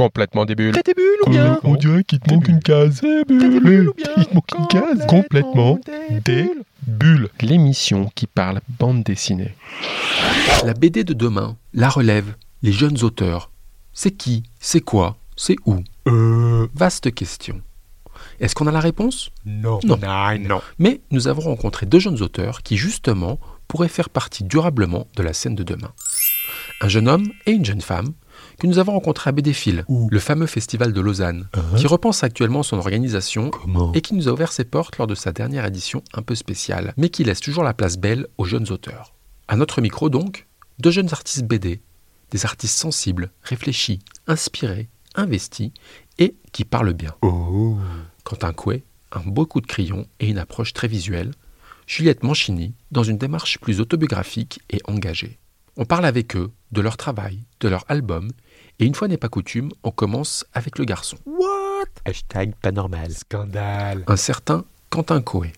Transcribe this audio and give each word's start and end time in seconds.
Complètement 0.00 0.46
des 0.46 0.54
bulles. 0.54 0.72
T'as 0.72 0.80
des 0.80 0.94
bulles 0.94 1.18
ou 1.26 1.30
bien 1.30 1.60
On 1.62 1.74
dirait 1.74 2.04
qu'il 2.04 2.20
te 2.20 2.32
manque 2.32 2.48
une 2.48 2.62
case. 2.62 3.02
T'as 3.02 3.24
des 3.24 3.60
bulles 3.60 3.90
ou 3.90 3.92
bien 3.92 4.08
Il 4.16 4.24
te 4.24 4.34
manque 4.34 4.50
une 4.58 4.66
case. 4.68 5.06
Complètement 5.06 5.78
des 6.24 6.50
bulles. 6.86 7.28
L'émission 7.42 8.10
qui 8.14 8.26
parle 8.26 8.62
bande 8.78 9.02
dessinée. 9.02 9.54
La 10.64 10.72
BD 10.72 11.04
de 11.04 11.12
demain, 11.12 11.54
la 11.74 11.90
relève, 11.90 12.34
les 12.62 12.72
jeunes 12.72 13.02
auteurs. 13.02 13.50
C'est 13.92 14.12
qui 14.12 14.44
C'est 14.58 14.80
quoi 14.80 15.18
C'est 15.36 15.56
où? 15.66 15.80
Euh. 16.08 16.66
Vaste 16.74 17.14
question. 17.14 17.60
Est-ce 18.40 18.54
qu'on 18.54 18.68
a 18.68 18.72
la 18.72 18.80
réponse? 18.80 19.30
Non. 19.44 19.80
Non. 19.84 19.98
non. 20.40 20.62
Mais 20.78 21.02
nous 21.10 21.28
avons 21.28 21.42
rencontré 21.42 21.84
deux 21.84 21.98
jeunes 21.98 22.22
auteurs 22.22 22.62
qui, 22.62 22.78
justement, 22.78 23.38
pourraient 23.68 23.88
faire 23.88 24.08
partie 24.08 24.44
durablement 24.44 25.08
de 25.16 25.22
la 25.22 25.34
scène 25.34 25.56
de 25.56 25.62
demain. 25.62 25.92
Un 26.80 26.88
jeune 26.88 27.06
homme 27.06 27.30
et 27.44 27.50
une 27.50 27.66
jeune 27.66 27.82
femme 27.82 28.14
que 28.60 28.66
nous 28.66 28.78
avons 28.78 28.92
rencontrés 28.92 29.30
à 29.30 29.34
Où? 29.88 30.08
le 30.10 30.18
fameux 30.20 30.46
festival 30.46 30.92
de 30.92 31.00
Lausanne, 31.00 31.48
Hein? 31.54 31.62
qui 31.76 31.86
repense 31.86 32.22
actuellement 32.22 32.62
son 32.62 32.76
organisation 32.78 33.50
Comment? 33.50 33.92
et 33.94 34.00
qui 34.02 34.14
nous 34.14 34.28
a 34.28 34.32
ouvert 34.32 34.52
ses 34.52 34.64
portes 34.64 34.98
lors 34.98 35.06
de 35.06 35.14
sa 35.14 35.32
dernière 35.32 35.64
édition 35.64 36.02
un 36.14 36.22
peu 36.22 36.34
spéciale, 36.34 36.92
mais 36.96 37.08
qui 37.08 37.24
laisse 37.24 37.40
toujours 37.40 37.64
la 37.64 37.74
place 37.74 37.96
belle 37.96 38.26
aux 38.38 38.44
jeunes 38.44 38.70
auteurs. 38.70 39.14
À 39.48 39.56
notre 39.56 39.80
micro 39.80 40.10
donc, 40.10 40.46
deux 40.78 40.90
jeunes 40.90 41.12
artistes 41.12 41.44
BD, 41.44 41.80
des 42.30 42.44
artistes 42.44 42.76
sensibles, 42.78 43.30
réfléchis, 43.42 44.00
inspirés, 44.26 44.88
investis 45.14 45.72
et 46.18 46.36
qui 46.52 46.64
parlent 46.64 46.92
bien. 46.92 47.14
Oh. 47.22 47.76
Quentin 48.24 48.52
Coué, 48.52 48.84
un 49.12 49.20
beau 49.28 49.46
coup 49.46 49.60
de 49.60 49.66
crayon 49.66 50.06
et 50.20 50.28
une 50.28 50.38
approche 50.38 50.72
très 50.72 50.86
visuelle. 50.86 51.32
Juliette 51.86 52.22
Manchini, 52.22 52.74
dans 52.92 53.02
une 53.02 53.18
démarche 53.18 53.58
plus 53.58 53.80
autobiographique 53.80 54.60
et 54.70 54.80
engagée. 54.86 55.38
On 55.76 55.84
parle 55.84 56.04
avec 56.04 56.36
eux 56.36 56.50
de 56.72 56.80
leur 56.80 56.96
travail, 56.96 57.40
de 57.60 57.68
leur 57.68 57.84
album, 57.88 58.30
et 58.80 58.86
une 58.86 58.94
fois 58.94 59.08
n'est 59.08 59.18
pas 59.18 59.28
coutume, 59.28 59.70
on 59.84 59.90
commence 59.90 60.46
avec 60.54 60.78
le 60.78 60.86
garçon, 60.86 61.18
What? 61.26 61.84
Hashtag 62.06 62.54
pas 62.62 62.72
normal. 62.72 63.12
Scandale. 63.12 64.04
un 64.06 64.16
certain 64.16 64.64
Quentin 64.88 65.20
Coué. 65.20 65.52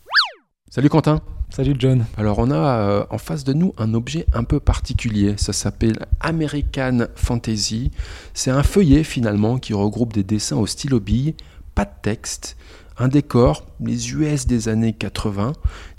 Salut 0.71 0.89
Quentin 0.89 1.21
Salut 1.49 1.75
John. 1.79 2.05
Alors 2.17 2.39
on 2.39 2.51
a 2.51 2.57
euh, 2.57 3.05
en 3.11 3.19
face 3.19 3.45
de 3.45 3.53
nous 3.53 3.75
un 3.79 3.95
objet 3.95 4.27
un 4.33 4.43
peu 4.43 4.59
particulier, 4.59 5.35
ça 5.37 5.53
s'appelle 5.53 6.07
American 6.21 7.07
Fantasy. 7.15 7.91
C'est 8.35 8.51
un 8.51 8.63
feuillet 8.63 9.05
finalement 9.05 9.59
qui 9.59 9.73
regroupe 9.73 10.13
des 10.13 10.25
dessins 10.25 10.57
au 10.57 10.67
stylo 10.67 10.99
bille, 10.99 11.35
pas 11.75 11.85
de 11.85 11.93
texte, 12.03 12.57
un 13.03 13.09
décor, 13.09 13.67
les 13.81 14.13
US 14.13 14.47
des 14.47 14.69
années 14.69 14.93
80, 14.93 15.55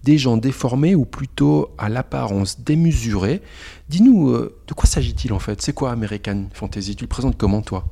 des 0.05 0.17
gens 0.17 0.37
déformés 0.37 0.95
ou 0.95 1.03
plutôt 1.03 1.71
à 1.77 1.89
l'apparence 1.89 2.61
démesurée. 2.61 3.41
Dis-nous, 3.89 4.29
euh, 4.29 4.57
de 4.67 4.73
quoi 4.73 4.85
s'agit-il 4.85 5.33
en 5.33 5.39
fait? 5.39 5.61
C'est 5.61 5.73
quoi 5.73 5.91
American 5.91 6.45
Fantasy? 6.53 6.95
Tu 6.95 7.03
le 7.03 7.09
présentes 7.09 7.37
comment 7.37 7.61
toi? 7.61 7.83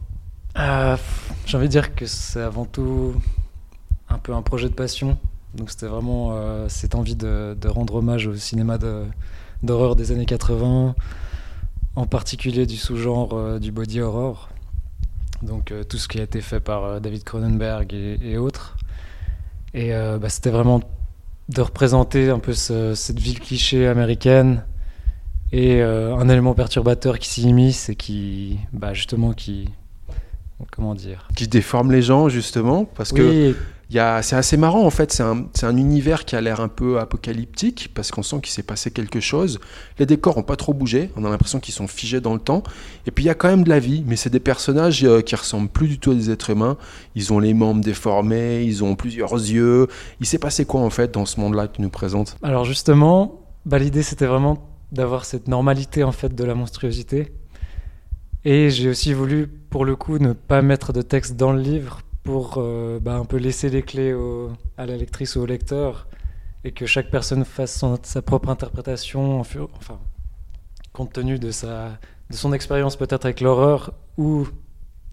Euh, 0.57 0.95
J'ai 1.45 1.57
envie 1.57 1.67
de 1.67 1.71
dire 1.71 1.93
que 1.93 2.05
c'est 2.05 2.39
avant 2.39 2.63
tout 2.63 3.13
un 4.07 4.17
peu 4.17 4.33
un 4.33 4.41
projet 4.41 4.69
de 4.69 4.73
passion. 4.73 5.17
Donc 5.55 5.71
c'était 5.71 5.87
vraiment 5.87 6.29
euh, 6.31 6.69
cette 6.69 6.95
envie 6.95 7.17
de, 7.17 7.57
rendre 7.67 7.95
hommage 7.95 8.27
au 8.27 8.35
cinéma 8.35 8.77
d'horreur 9.61 9.97
des 9.97 10.13
années 10.13 10.25
80, 10.25 10.95
en 11.97 12.05
particulier 12.05 12.65
du 12.65 12.77
sous-genre 12.77 13.59
du 13.59 13.73
body 13.73 13.99
horror. 13.99 14.47
Donc 15.41 15.73
tout 15.89 15.97
ce 15.97 16.07
qui 16.07 16.19
a 16.19 16.23
été 16.23 16.39
fait 16.39 16.61
par 16.61 17.01
David 17.01 17.25
Cronenberg 17.25 17.93
et 17.93 18.37
autres. 18.37 18.50
Et 19.73 19.93
euh, 19.93 20.17
bah, 20.17 20.29
c'était 20.29 20.49
vraiment 20.49 20.81
de 21.49 21.61
représenter 21.61 22.29
un 22.29 22.39
peu 22.39 22.53
ce- 22.53 22.93
cette 22.95 23.19
ville 23.19 23.39
cliché 23.39 23.87
américaine 23.87 24.63
et 25.51 25.81
euh, 25.81 26.15
un 26.15 26.29
élément 26.29 26.53
perturbateur 26.53 27.19
qui 27.19 27.27
s'y 27.29 27.41
immisce 27.43 27.89
et 27.89 27.95
qui, 27.95 28.59
bah, 28.73 28.93
justement, 28.93 29.33
qui, 29.33 29.69
comment 30.71 30.95
dire, 30.95 31.27
Qui 31.35 31.47
déforme 31.47 31.91
les 31.91 32.01
gens 32.01 32.29
justement 32.29 32.85
Parce 32.85 33.11
que 33.11 33.21
oui, 33.21 33.49
a- 33.51 33.55
C'est 33.93 34.35
assez 34.35 34.55
marrant 34.55 34.85
en 34.85 34.89
fait, 34.89 35.11
c'est 35.11 35.21
un, 35.65 35.77
univers 35.77 36.23
qui 36.23 36.37
a 36.37 36.41
l'air 36.41 36.61
un 36.61 36.69
peu 36.69 36.99
apocalyptique 36.99 37.91
parce 37.93 38.09
qu'on 38.09 38.23
sent 38.23 38.37
qu'il 38.41 38.53
s'est 38.53 38.63
passé 38.63 38.89
quelque 38.89 39.19
chose. 39.19 39.59
Les 39.99 40.05
décors 40.05 40.37
ont 40.37 40.43
pas 40.43 40.55
trop 40.55 40.73
bougé, 40.73 41.09
on 41.17 41.25
a 41.25 41.29
l'impression 41.29 41.59
qu'ils 41.59 41.73
sont 41.73 41.87
figés 41.87 42.21
dans 42.21 42.33
le 42.33 42.39
temps. 42.39 42.63
Et 43.05 43.11
puis 43.11 43.25
il 43.25 43.27
y 43.27 43.29
a 43.29 43.33
quand 43.33 43.49
même 43.49 43.63
de 43.63 43.69
la 43.69 43.79
vie, 43.79 44.05
mais 44.07 44.15
c'est 44.15 44.29
des 44.29 44.39
personnages 44.39 45.03
euh, 45.03 45.19
qui 45.19 45.35
ressemblent 45.35 45.67
plus 45.67 45.89
du 45.89 45.99
tout 45.99 46.11
à 46.11 46.15
des 46.15 46.31
êtres 46.31 46.51
humains. 46.51 46.77
Ils 47.15 47.33
ont 47.33 47.39
les 47.39 47.53
membres 47.53 47.83
déformés, 47.83 48.63
ils 48.63 48.81
ont 48.81 48.95
plusieurs 48.95 49.33
yeux. 49.33 49.87
Il 50.21 50.25
s'est 50.25 50.39
passé 50.39 50.63
quoi 50.63 50.79
en 50.79 50.89
fait 50.89 51.13
dans 51.13 51.25
ce 51.25 51.41
monde-là 51.41 51.67
que 51.67 51.75
tu 51.75 51.81
nous 51.81 51.89
présentes? 51.89 52.37
Alors 52.43 52.63
justement, 52.63 53.41
bah, 53.65 53.77
l'idée 53.77 54.03
c'était 54.03 54.25
vraiment 54.25 54.69
d'avoir 54.93 55.25
cette 55.25 55.49
normalité 55.49 56.05
en 56.05 56.13
fait 56.13 56.33
de 56.33 56.43
la 56.45 56.55
monstruosité. 56.55 57.33
Et 58.45 58.69
j'ai 58.69 58.89
aussi 58.89 59.13
voulu, 59.13 59.47
pour 59.47 59.83
le 59.83 59.95
coup, 59.95 60.17
ne 60.17 60.31
pas 60.33 60.61
mettre 60.61 60.93
de 60.93 61.01
texte 61.01 61.35
dans 61.35 61.51
le 61.51 61.61
livre 61.61 61.99
pour 62.23 62.55
euh, 62.57 62.99
bah, 62.99 63.15
un 63.15 63.25
peu 63.25 63.37
laisser 63.37 63.69
les 63.69 63.81
clés 63.81 64.11
à 64.77 64.85
la 64.85 64.97
lectrice 64.97 65.35
ou 65.35 65.41
au 65.41 65.45
lecteur 65.45 66.07
et 66.63 66.71
que 66.71 66.85
chaque 66.85 67.09
personne 67.09 67.43
fasse 67.45 67.83
sa 68.03 68.21
propre 68.21 68.49
interprétation, 68.49 69.39
enfin, 69.39 69.99
compte 70.93 71.13
tenu 71.13 71.39
de, 71.39 71.51
sa, 71.51 71.97
de 72.29 72.35
son 72.35 72.53
expérience 72.53 72.95
peut-être 72.95 73.25
avec 73.25 73.41
l'horreur 73.41 73.93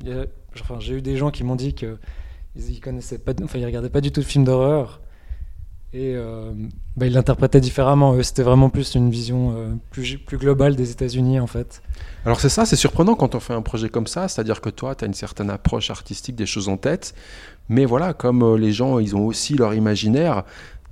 y 0.04 0.12
a- 0.12 0.26
enfin, 0.60 0.78
j'ai 0.80 0.94
eu 0.94 1.02
des 1.02 1.16
gens 1.16 1.30
qui 1.30 1.44
m'ont 1.44 1.56
dit 1.56 1.74
que 1.74 1.98
ils, 2.56 2.70
ils 2.72 2.80
connaissaient 2.80 3.18
pas, 3.18 3.32
enfin, 3.42 3.58
regardaient 3.66 3.90
pas 3.90 4.00
du 4.00 4.12
tout 4.12 4.20
de 4.20 4.26
films 4.26 4.44
d'horreur 4.44 5.00
et 5.94 6.14
euh, 6.16 6.52
bah, 6.96 7.06
ils 7.06 7.12
l'interprétaient 7.12 7.60
différemment. 7.60 8.22
C'était 8.22 8.42
vraiment 8.42 8.68
plus 8.68 8.94
une 8.94 9.10
vision 9.10 9.54
euh, 9.56 9.74
plus, 9.90 10.18
plus 10.18 10.36
globale 10.36 10.76
des 10.76 10.90
États-Unis 10.90 11.40
en 11.40 11.46
fait. 11.46 11.82
Alors 12.24 12.40
c'est 12.40 12.50
ça, 12.50 12.66
c'est 12.66 12.76
surprenant 12.76 13.14
quand 13.14 13.34
on 13.34 13.40
fait 13.40 13.54
un 13.54 13.62
projet 13.62 13.88
comme 13.88 14.06
ça, 14.06 14.28
c'est-à-dire 14.28 14.60
que 14.60 14.70
toi, 14.70 14.94
tu 14.94 15.04
as 15.04 15.06
une 15.06 15.14
certaine 15.14 15.50
approche 15.50 15.90
artistique 15.90 16.36
des 16.36 16.46
choses 16.46 16.68
en 16.68 16.76
tête, 16.76 17.14
mais 17.68 17.84
voilà, 17.84 18.12
comme 18.12 18.42
euh, 18.42 18.58
les 18.58 18.72
gens, 18.72 18.98
ils 18.98 19.16
ont 19.16 19.24
aussi 19.26 19.56
leur 19.56 19.72
imaginaire, 19.72 20.44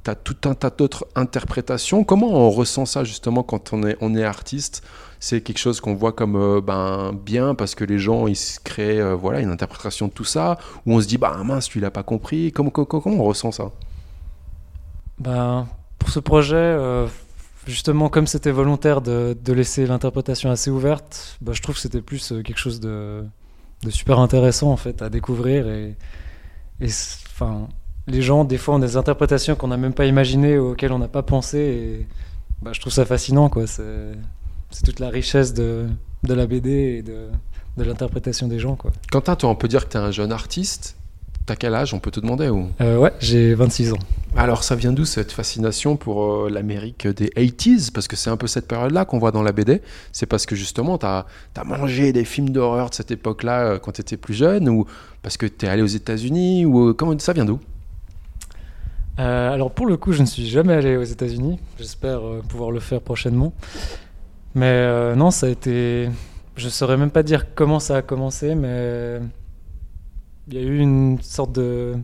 tu 0.02 0.10
as 0.10 0.14
tout 0.14 0.48
un 0.48 0.54
tas 0.54 0.70
d'autres 0.70 1.06
interprétations. 1.14 2.02
Comment 2.04 2.30
on 2.30 2.50
ressent 2.50 2.86
ça 2.86 3.04
justement 3.04 3.42
quand 3.42 3.72
on 3.74 3.86
est, 3.86 3.96
on 4.00 4.14
est 4.14 4.24
artiste? 4.24 4.82
C'est 5.18 5.40
quelque 5.40 5.58
chose 5.58 5.80
qu'on 5.80 5.94
voit 5.94 6.12
comme 6.12 6.36
euh, 6.36 6.60
ben, 6.62 7.12
bien 7.12 7.54
parce 7.54 7.74
que 7.74 7.84
les 7.84 7.98
gens, 7.98 8.26
ils 8.26 8.36
se 8.36 8.60
créent 8.60 9.02
voilà, 9.14 9.40
une 9.40 9.50
interprétation 9.50 10.08
de 10.08 10.12
tout 10.12 10.24
ça, 10.24 10.58
ou 10.86 10.94
on 10.94 11.00
se 11.02 11.06
dit, 11.06 11.18
bah 11.18 11.36
mince, 11.44 11.68
tu 11.68 11.80
l'as 11.80 11.90
pas 11.90 12.02
compris. 12.02 12.50
Comment, 12.52 12.70
comment, 12.70 12.86
comment 12.86 13.16
on 13.20 13.24
ressent 13.24 13.52
ça? 13.52 13.72
Ben, 15.18 15.66
pour 15.98 16.10
ce 16.10 16.20
projet, 16.20 16.56
euh, 16.56 17.06
justement, 17.66 18.08
comme 18.08 18.26
c'était 18.26 18.50
volontaire 18.50 19.00
de, 19.00 19.36
laisser 19.52 19.86
l'interprétation 19.86 20.50
assez 20.50 20.70
ouverte, 20.70 21.38
bah, 21.40 21.52
je 21.54 21.62
trouve 21.62 21.74
que 21.74 21.80
c'était 21.80 22.02
plus 22.02 22.32
euh, 22.32 22.42
quelque 22.42 22.58
chose 22.58 22.80
de, 22.80 23.24
super 23.88 24.18
intéressant 24.18 24.72
en 24.72 24.76
fait 24.76 25.00
à 25.02 25.10
découvrir 25.10 25.68
et, 25.68 25.96
enfin, 26.82 27.68
les 28.06 28.22
gens 28.22 28.44
des 28.44 28.58
fois 28.58 28.76
ont 28.76 28.78
des 28.78 28.96
interprétations 28.96 29.54
qu'on 29.54 29.68
n'a 29.68 29.76
même 29.76 29.92
pas 29.92 30.06
imaginées 30.06 30.58
auxquelles 30.58 30.92
on 30.92 30.98
n'a 30.98 31.08
pas 31.08 31.22
pensé 31.22 31.58
et 31.58 32.06
bah, 32.62 32.72
je 32.72 32.80
trouve 32.80 32.92
ça 32.92 33.04
fascinant 33.04 33.48
quoi. 33.48 33.66
C'est 33.66 34.82
toute 34.84 35.00
la 35.00 35.08
richesse 35.08 35.54
de, 35.54 35.86
la 36.24 36.46
BD 36.46 36.70
et 36.70 37.02
de, 37.02 37.28
l'interprétation 37.76 38.48
des 38.48 38.58
gens 38.58 38.76
quoi. 38.76 38.92
Quentin, 39.10 39.36
on 39.44 39.54
peut 39.54 39.68
dire 39.68 39.86
que 39.86 39.92
tu 39.92 39.96
es 39.96 40.00
un 40.00 40.10
jeune 40.10 40.32
artiste. 40.32 40.96
T'as 41.46 41.54
quel 41.54 41.76
âge 41.76 41.94
On 41.94 42.00
peut 42.00 42.10
te 42.10 42.18
demander 42.18 42.48
ou? 42.48 42.68
Euh, 42.80 42.98
ouais, 42.98 43.12
j'ai 43.20 43.54
26 43.54 43.92
ans. 43.92 43.98
Alors 44.34 44.64
ça 44.64 44.74
vient 44.74 44.92
d'où 44.92 45.04
cette 45.04 45.30
fascination 45.30 45.96
pour 45.96 46.24
euh, 46.24 46.50
l'Amérique 46.50 47.06
des 47.06 47.28
80s 47.28 47.92
Parce 47.92 48.08
que 48.08 48.16
c'est 48.16 48.30
un 48.30 48.36
peu 48.36 48.48
cette 48.48 48.66
période-là 48.66 49.04
qu'on 49.04 49.20
voit 49.20 49.30
dans 49.30 49.44
la 49.44 49.52
BD. 49.52 49.80
C'est 50.10 50.26
parce 50.26 50.44
que 50.44 50.56
justement, 50.56 50.98
tu 50.98 51.06
as, 51.06 51.24
mangé 51.64 52.12
des 52.12 52.24
films 52.24 52.50
d'horreur 52.50 52.90
de 52.90 52.94
cette 52.96 53.12
époque-là 53.12 53.60
euh, 53.60 53.78
quand 53.78 53.92
tu 53.92 54.00
étais 54.00 54.16
plus 54.16 54.34
jeune 54.34 54.68
Ou 54.68 54.86
parce 55.22 55.36
que 55.36 55.46
tu 55.46 55.66
es 55.66 55.68
allé 55.68 55.82
aux 55.82 55.86
États-Unis 55.86 56.66
Ou 56.66 56.94
comment 56.94 57.16
ça 57.20 57.32
vient 57.32 57.44
d'où? 57.44 57.60
Alors 59.16 59.70
pour 59.70 59.86
le 59.86 59.96
coup, 59.96 60.12
je 60.12 60.22
ne 60.22 60.26
suis 60.26 60.46
jamais 60.46 60.74
allé 60.74 60.96
aux 60.96 61.04
États-Unis. 61.04 61.58
J'espère 61.78 62.20
pouvoir 62.48 62.72
le 62.72 62.80
faire 62.80 63.00
prochainement. 63.00 63.54
Mais 64.54 65.14
non, 65.14 65.30
ça 65.30 65.46
a 65.46 65.48
été. 65.48 66.10
Je 66.56 66.68
saurais 66.68 66.98
même 66.98 67.10
pas 67.10 67.22
dire 67.22 67.54
comment 67.54 67.80
ça 67.80 67.96
a 67.96 68.02
commencé, 68.02 68.54
mais 68.54 69.20
il 70.48 70.54
y 70.54 70.58
a 70.58 70.60
eu 70.60 70.78
une 70.78 71.20
sorte 71.22 71.52
de 71.52 71.96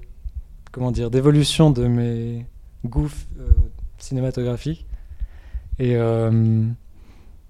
comment 0.73 0.91
dire 0.91 1.11
d'évolution 1.11 1.71
de 1.71 1.87
mes 1.87 2.47
goûts 2.85 3.13
euh, 3.39 3.51
cinématographiques. 3.99 4.87
Et 5.79 5.97
euh, 5.97 6.65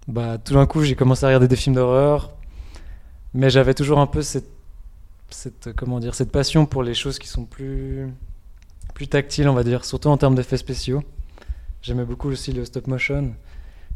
bah 0.08 0.38
tout 0.38 0.54
d'un 0.54 0.66
coup, 0.66 0.82
j'ai 0.82 0.94
commencé 0.94 1.24
à 1.24 1.28
regarder 1.28 1.48
des 1.48 1.56
films 1.56 1.74
d'horreur, 1.74 2.34
mais 3.34 3.48
j'avais 3.50 3.74
toujours 3.74 4.00
un 4.00 4.06
peu 4.06 4.22
cette 4.22 4.48
comment 5.76 5.98
dire 5.98 6.14
cette 6.14 6.30
passion 6.30 6.66
pour 6.66 6.82
les 6.82 6.92
choses 6.92 7.18
qui 7.18 7.26
sont 7.26 7.46
plus 7.46 8.12
plus 8.92 9.08
tactile, 9.08 9.48
on 9.48 9.54
va 9.54 9.64
dire, 9.64 9.86
surtout 9.86 10.08
en 10.08 10.18
termes 10.18 10.34
d'effets 10.34 10.58
spéciaux. 10.58 11.02
J'aimais 11.80 12.04
beaucoup 12.04 12.28
aussi 12.28 12.52
le 12.52 12.64
stop 12.66 12.86
motion. 12.86 13.32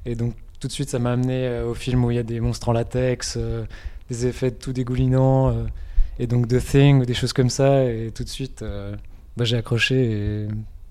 Et 0.07 0.15
donc, 0.15 0.35
tout 0.59 0.69
de 0.69 0.73
suite, 0.73 0.89
ça 0.89 0.99
m'a 0.99 1.13
amené 1.13 1.47
euh, 1.47 1.67
au 1.67 1.75
film 1.75 2.05
où 2.05 2.11
il 2.11 2.15
y 2.15 2.19
a 2.19 2.23
des 2.23 2.41
monstres 2.41 2.71
en 2.71 2.73
latex, 2.73 3.39
des 4.09 4.27
effets 4.27 4.51
tout 4.51 4.73
dégoulinants, 4.73 5.67
et 6.19 6.27
donc 6.27 6.49
The 6.49 6.59
Thing, 6.65 7.01
ou 7.01 7.05
des 7.05 7.15
choses 7.15 7.33
comme 7.33 7.51
ça. 7.51 7.85
Et 7.85 8.11
tout 8.15 8.25
de 8.25 8.29
suite, 8.29 8.63
euh, 8.63 8.95
bah, 9.37 9.45
j'ai 9.45 9.57
accroché 9.57 10.45
et 10.45 10.49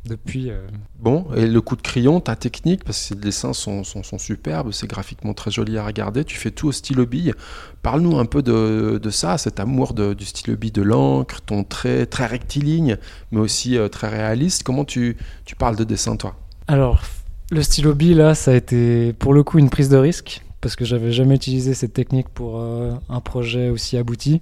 depuis. 0.08 0.52
euh, 0.52 0.68
Bon, 1.00 1.26
et 1.36 1.48
le 1.48 1.62
coup 1.62 1.76
de 1.76 1.82
crayon, 1.82 2.20
ta 2.20 2.36
technique, 2.36 2.84
parce 2.84 3.00
que 3.00 3.06
ces 3.08 3.16
dessins 3.16 3.54
sont, 3.54 3.84
sont, 3.84 4.04
sont 4.04 4.20
superbes, 4.20 4.72
c'est 4.72 4.86
graphiquement 4.88 5.34
très 5.34 5.50
joli 5.50 5.80
à 5.80 5.86
regarder, 5.86 6.24
tu 6.24 6.38
fais 6.38 6.52
tout 6.52 6.68
au 6.68 6.72
stylo 6.72 7.08
bille. 7.08 7.34
Parle-nous 7.82 8.18
un 8.20 8.26
peu 8.26 8.44
de, 8.44 9.00
de 9.02 9.10
ça, 9.10 9.40
cet 9.40 9.60
amour 9.60 9.96
de- 9.96 10.14
du 10.14 10.26
stylo 10.26 10.56
bille, 10.58 10.72
de 10.72 10.84
l'encre, 10.84 11.42
ton 11.42 11.64
trait 11.64 12.06
très 12.06 12.28
rectiligne, 12.28 12.98
mais 13.32 13.40
aussi 13.40 13.78
euh, 13.78 13.88
très 13.88 14.10
réaliste. 14.10 14.62
Comment 14.62 14.86
tu, 14.86 15.18
tu 15.46 15.56
parles 15.56 15.76
de 15.76 15.84
dessin, 15.84 16.18
toi? 16.18 16.36
Alors, 16.68 17.02
le 17.50 17.64
stylo 17.64 17.96
bille, 17.96 18.14
là, 18.14 18.36
ça 18.36 18.52
a 18.52 18.56
été 18.56 19.12
pour 19.14 19.34
le 19.34 19.42
coup 19.44 19.58
une 19.58 19.72
prise 19.72 19.90
de 19.90 19.98
risque, 19.98 20.44
parce 20.62 20.76
que 20.76 20.86
j'avais 20.86 21.12
jamais 21.12 21.36
utilisé 21.36 21.74
cette 21.74 21.94
technique 21.94 22.30
pour 22.30 22.60
euh, 22.60 22.94
un 23.10 23.22
projet 23.22 23.70
aussi 23.70 23.98
abouti. 23.98 24.40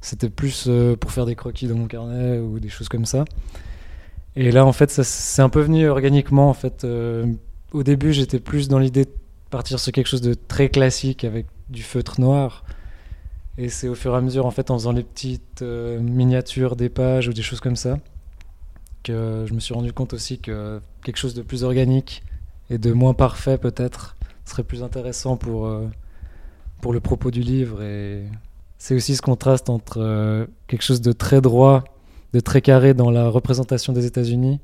C'était 0.00 0.30
plus 0.30 0.64
euh, 0.66 0.96
pour 0.96 1.12
faire 1.12 1.26
des 1.26 1.34
croquis 1.34 1.66
dans 1.66 1.76
mon 1.76 1.86
carnet 1.86 2.38
ou 2.38 2.58
des 2.58 2.68
choses 2.68 2.88
comme 2.88 3.04
ça. 3.04 3.24
Et 4.36 4.50
là, 4.50 4.64
en 4.64 4.72
fait, 4.72 4.90
c'est 4.90 5.42
un 5.42 5.48
peu 5.48 5.60
venu 5.60 5.88
organiquement. 5.88 6.48
En 6.48 6.54
fait, 6.54 6.84
Euh, 6.84 7.26
au 7.72 7.82
début, 7.82 8.12
j'étais 8.12 8.40
plus 8.40 8.68
dans 8.68 8.78
l'idée 8.78 9.04
de 9.04 9.12
partir 9.50 9.78
sur 9.78 9.92
quelque 9.92 10.06
chose 10.08 10.22
de 10.22 10.34
très 10.34 10.68
classique 10.68 11.24
avec 11.24 11.46
du 11.68 11.82
feutre 11.82 12.20
noir. 12.20 12.64
Et 13.58 13.68
c'est 13.68 13.88
au 13.88 13.94
fur 13.94 14.14
et 14.14 14.16
à 14.16 14.20
mesure, 14.20 14.46
en 14.46 14.50
fait, 14.50 14.70
en 14.70 14.78
faisant 14.78 14.92
les 14.92 15.02
petites 15.02 15.62
euh, 15.62 16.00
miniatures 16.00 16.76
des 16.76 16.88
pages 16.88 17.28
ou 17.28 17.32
des 17.32 17.42
choses 17.42 17.60
comme 17.60 17.76
ça, 17.76 17.98
que 19.02 19.44
je 19.46 19.54
me 19.54 19.60
suis 19.60 19.74
rendu 19.74 19.92
compte 19.92 20.14
aussi 20.14 20.38
que 20.38 20.80
quelque 21.04 21.18
chose 21.18 21.34
de 21.34 21.42
plus 21.42 21.62
organique 21.64 22.22
et 22.70 22.78
de 22.78 22.92
moins 22.92 23.14
parfait 23.14 23.58
peut-être 23.58 24.16
serait 24.44 24.64
plus 24.64 24.82
intéressant 24.82 25.36
pour, 25.36 25.70
pour 26.80 26.92
le 26.92 27.00
propos 27.00 27.30
du 27.30 27.40
livre. 27.40 27.80
C'est 28.80 28.94
aussi 28.94 29.14
ce 29.14 29.20
contraste 29.22 29.68
entre 29.68 29.98
euh, 30.00 30.46
quelque 30.66 30.82
chose 30.82 31.02
de 31.02 31.12
très 31.12 31.42
droit, 31.42 31.84
de 32.32 32.40
très 32.40 32.62
carré 32.62 32.94
dans 32.94 33.10
la 33.10 33.28
représentation 33.28 33.92
des 33.92 34.06
États-Unis 34.06 34.58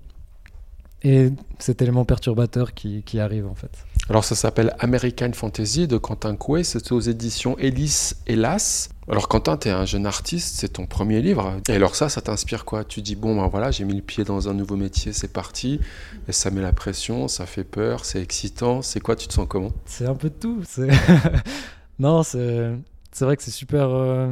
et 1.03 1.31
cet 1.59 1.83
élément 1.83 2.07
perturbateur 2.07 2.73
qui, 2.73 3.03
qui 3.03 3.21
arrive 3.21 3.47
en 3.47 3.55
fait. 3.55 3.71
Alors 4.09 4.25
ça 4.25 4.35
s'appelle 4.35 4.75
American 4.79 5.31
Fantasy 5.35 5.87
de 5.87 5.99
Quentin 5.99 6.35
Coué, 6.35 6.65
c'est 6.65 6.93
aux 6.93 7.01
éditions 7.01 7.59
Hélice 7.59 8.17
Hélas. 8.27 8.89
Alors 9.07 9.29
Quentin, 9.29 9.59
tu 9.59 9.69
es 9.69 9.71
un 9.71 9.85
jeune 9.85 10.07
artiste, 10.07 10.57
c'est 10.57 10.71
ton 10.71 10.87
premier 10.87 11.21
livre. 11.21 11.61
Et 11.69 11.75
alors 11.75 11.95
ça, 11.95 12.09
ça 12.09 12.23
t'inspire 12.23 12.65
quoi? 12.65 12.85
Tu 12.85 13.03
dis, 13.03 13.17
bon 13.17 13.37
ben 13.37 13.49
voilà, 13.49 13.71
j'ai 13.71 13.85
mis 13.85 13.95
le 13.95 14.03
pied 14.03 14.25
dans 14.25 14.49
un 14.49 14.55
nouveau 14.55 14.77
métier, 14.77 15.13
c'est 15.13 15.33
parti. 15.33 15.79
Et 16.27 16.33
ça 16.33 16.51
met 16.51 16.63
la 16.63 16.73
pression, 16.73 17.29
ça 17.29 17.45
fait 17.45 17.65
peur, 17.65 18.07
c'est 18.07 18.23
excitant. 18.23 18.81
C'est 18.81 19.01
quoi, 19.01 19.15
tu 19.15 19.29
te 19.29 19.35
sens 19.35 19.47
comment? 19.47 19.73
C'est 19.85 20.07
un 20.07 20.15
peu 20.15 20.31
de 20.31 20.35
tout. 20.35 20.63
non, 21.99 22.23
c'est 22.23 22.73
c'est 23.17 23.25
vrai 23.25 23.35
que 23.39 23.43
c'est 23.43 23.51
super. 23.51 23.89
euh, 23.89 24.31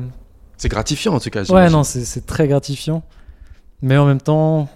C'est 0.58 0.69
gratifiant 0.69 1.14
en 1.14 1.20
tout 1.20 1.31
cas. 1.31 1.42
Ouais, 1.44 1.70
non, 1.70 1.84
c'est 1.84 2.26
très 2.26 2.46
gratifiant. 2.48 3.02
Mais 3.81 3.96
en 3.96 4.04
même 4.04 4.20
temps, 4.20 4.69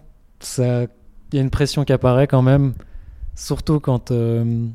il 0.58 0.88
y 1.34 1.38
a 1.38 1.40
une 1.42 1.50
pression 1.50 1.84
qui 1.84 1.92
apparaît 1.92 2.26
quand 2.26 2.40
même. 2.40 2.72
Surtout 3.34 3.80
quand. 3.80 4.10
euh, 4.10 4.66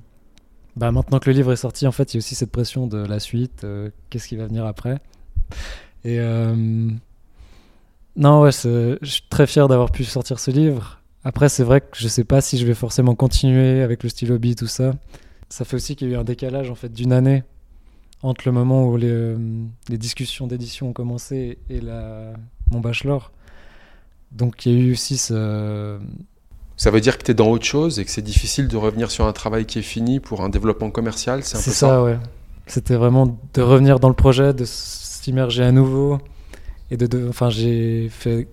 bah, 0.76 0.92
maintenant 0.92 1.18
que 1.18 1.32
le 1.32 1.36
livre 1.36 1.52
est 1.52 1.56
sorti, 1.58 1.88
en 1.88 1.92
fait, 1.92 2.14
il 2.14 2.18
y 2.18 2.18
a 2.18 2.20
aussi 2.20 2.36
cette 2.36 2.52
pression 2.52 2.86
de 2.86 3.04
la 3.04 3.20
suite. 3.20 3.64
euh, 3.64 3.90
Qu'est-ce 4.12 4.28
qui 4.28 4.36
va 4.36 4.46
venir 4.46 4.68
après 4.68 5.00
Et. 6.06 6.20
non, 8.16 8.42
ouais, 8.42 8.52
je 8.52 8.98
suis 9.02 9.24
très 9.32 9.48
fier 9.48 9.68
d'avoir 9.68 9.92
pu 9.92 10.04
sortir 10.04 10.38
ce 10.40 10.52
livre. 10.52 11.00
Après, 11.24 11.50
c'est 11.50 11.64
vrai 11.64 11.82
que 11.82 11.88
je 11.96 12.08
sais 12.08 12.24
pas 12.24 12.40
si 12.42 12.60
je 12.60 12.68
vais 12.68 12.76
forcément 12.76 13.16
continuer 13.16 13.82
avec 13.82 14.04
le 14.04 14.10
stylo 14.10 14.38
bille, 14.38 14.56
tout 14.56 14.68
ça. 14.68 14.94
Ça 15.50 15.66
fait 15.66 15.76
aussi 15.78 15.96
qu'il 15.96 16.10
y 16.10 16.12
a 16.12 16.18
eu 16.18 16.20
un 16.20 16.24
décalage 16.24 16.70
en 16.70 16.76
fait 16.76 16.90
d'une 16.94 17.14
année 17.14 17.44
entre 18.24 18.44
le 18.46 18.52
moment 18.52 18.88
où 18.88 18.98
les, 18.98 19.08
euh, 19.08 19.38
les 19.90 19.98
discussions 19.98 20.48
d'édition 20.48 20.90
ont 20.90 20.94
commencé 20.94 21.60
et 21.70 21.80
la, 21.82 22.34
mon 22.72 22.80
bachelor. 22.80 23.32
Donc 24.32 24.66
il 24.66 24.74
y 24.74 24.76
a 24.76 24.80
eu 24.80 24.92
aussi 24.94 25.18
ce... 25.18 26.00
Ça 26.76 26.90
veut 26.90 27.02
dire 27.02 27.18
que 27.20 27.24
tu 27.24 27.32
es 27.32 27.34
dans 27.36 27.50
autre 27.50 27.66
chose 27.66 28.00
et 28.00 28.06
que 28.06 28.10
c'est 28.10 28.24
difficile 28.24 28.68
de 28.68 28.78
revenir 28.78 29.12
sur 29.12 29.26
un 29.28 29.34
travail 29.34 29.66
qui 29.66 29.78
est 29.80 29.84
fini 29.84 30.20
pour 30.20 30.42
un 30.42 30.50
développement 30.50 30.90
commercial, 30.90 31.44
c'est 31.44 31.58
un 31.58 31.60
peu 31.62 31.72
ça, 31.72 31.88
ça, 31.88 32.04
ouais. 32.04 32.18
C'était 32.66 32.96
vraiment 32.96 33.38
de 33.54 33.62
revenir 33.62 34.00
dans 34.00 34.10
le 34.10 34.16
projet, 34.16 34.54
de 34.54 34.66
s'immerger 34.66 35.64
à 35.64 35.72
nouveau. 35.72 36.18
Et 36.92 36.98
de, 36.98 37.06
de- 37.08 37.28
enfin, 37.30 37.50
j'ai 37.50 38.10
fait 38.10 38.48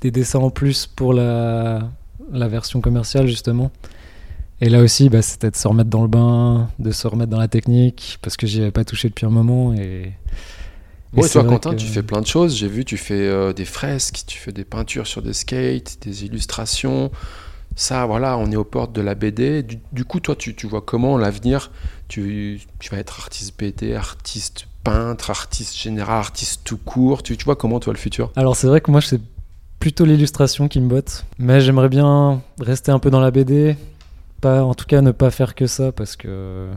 des 0.00 0.10
dessins 0.10 0.38
en 0.38 0.50
plus 0.50 0.86
pour 0.86 1.12
la, 1.12 1.90
la 2.30 2.48
version 2.48 2.80
commerciale, 2.80 3.26
justement. 3.26 3.70
Et 4.60 4.68
là 4.68 4.80
aussi, 4.80 5.08
bah, 5.08 5.22
c'était 5.22 5.50
de 5.50 5.56
se 5.56 5.68
remettre 5.68 5.90
dans 5.90 6.02
le 6.02 6.08
bain, 6.08 6.68
de 6.78 6.90
se 6.90 7.06
remettre 7.06 7.30
dans 7.30 7.38
la 7.38 7.48
technique, 7.48 8.18
parce 8.22 8.36
que 8.36 8.46
j'y 8.46 8.60
avais 8.60 8.72
pas 8.72 8.84
touché 8.84 9.08
depuis 9.08 9.26
un 9.26 9.30
moment. 9.30 9.72
Et, 9.74 10.12
Bon, 11.12 11.22
et 11.22 11.28
c'est 11.28 11.40
toi, 11.40 11.44
Quentin, 11.44 11.70
que- 11.70 11.76
tu 11.76 11.86
fais 11.86 12.02
plein 12.02 12.20
de 12.20 12.26
choses. 12.26 12.56
J'ai 12.56 12.68
vu, 12.68 12.84
tu 12.84 12.96
fais 12.96 13.14
euh, 13.14 13.52
des 13.52 13.64
fresques, 13.64 14.24
tu 14.26 14.38
fais 14.38 14.52
des 14.52 14.64
peintures 14.64 15.06
sur 15.06 15.22
des 15.22 15.32
skates, 15.32 15.98
des 16.02 16.24
illustrations. 16.24 17.10
Ça, 17.76 18.04
voilà, 18.06 18.36
on 18.36 18.50
est 18.50 18.56
aux 18.56 18.64
portes 18.64 18.92
de 18.92 19.00
la 19.00 19.14
BD. 19.14 19.62
Du, 19.62 19.78
du 19.92 20.04
coup, 20.04 20.20
toi, 20.20 20.34
tu, 20.36 20.54
tu 20.54 20.66
vois 20.66 20.82
comment 20.82 21.16
l'avenir 21.16 21.70
tu, 22.08 22.60
tu 22.78 22.90
vas 22.90 22.98
être 22.98 23.20
artiste 23.20 23.54
BD, 23.58 23.94
artiste 23.94 24.66
peintre, 24.82 25.30
artiste 25.30 25.76
général, 25.78 26.18
artiste 26.18 26.62
tout 26.64 26.78
court. 26.78 27.22
Tu, 27.22 27.36
tu 27.36 27.44
vois 27.44 27.54
comment, 27.56 27.78
toi, 27.80 27.92
le 27.92 27.98
futur? 27.98 28.32
Alors 28.34 28.56
c'est 28.56 28.66
vrai 28.66 28.80
que 28.80 28.90
moi 28.90 29.00
c'est 29.02 29.20
plutôt 29.78 30.04
l'illustration 30.06 30.68
qui 30.68 30.80
me 30.80 30.88
botte, 30.88 31.24
mais 31.38 31.60
j'aimerais 31.60 31.88
bien 31.90 32.40
rester 32.60 32.90
un 32.90 32.98
peu 32.98 33.10
dans 33.10 33.20
la 33.20 33.30
BD, 33.30 33.76
pas 34.40 34.62
en 34.64 34.74
tout 34.74 34.86
cas 34.86 35.00
ne 35.00 35.10
pas 35.12 35.30
faire 35.30 35.54
que 35.54 35.66
ça 35.66 35.92
parce 35.92 36.16
que 36.16 36.68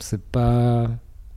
c'est 0.00 0.20
pas 0.22 0.88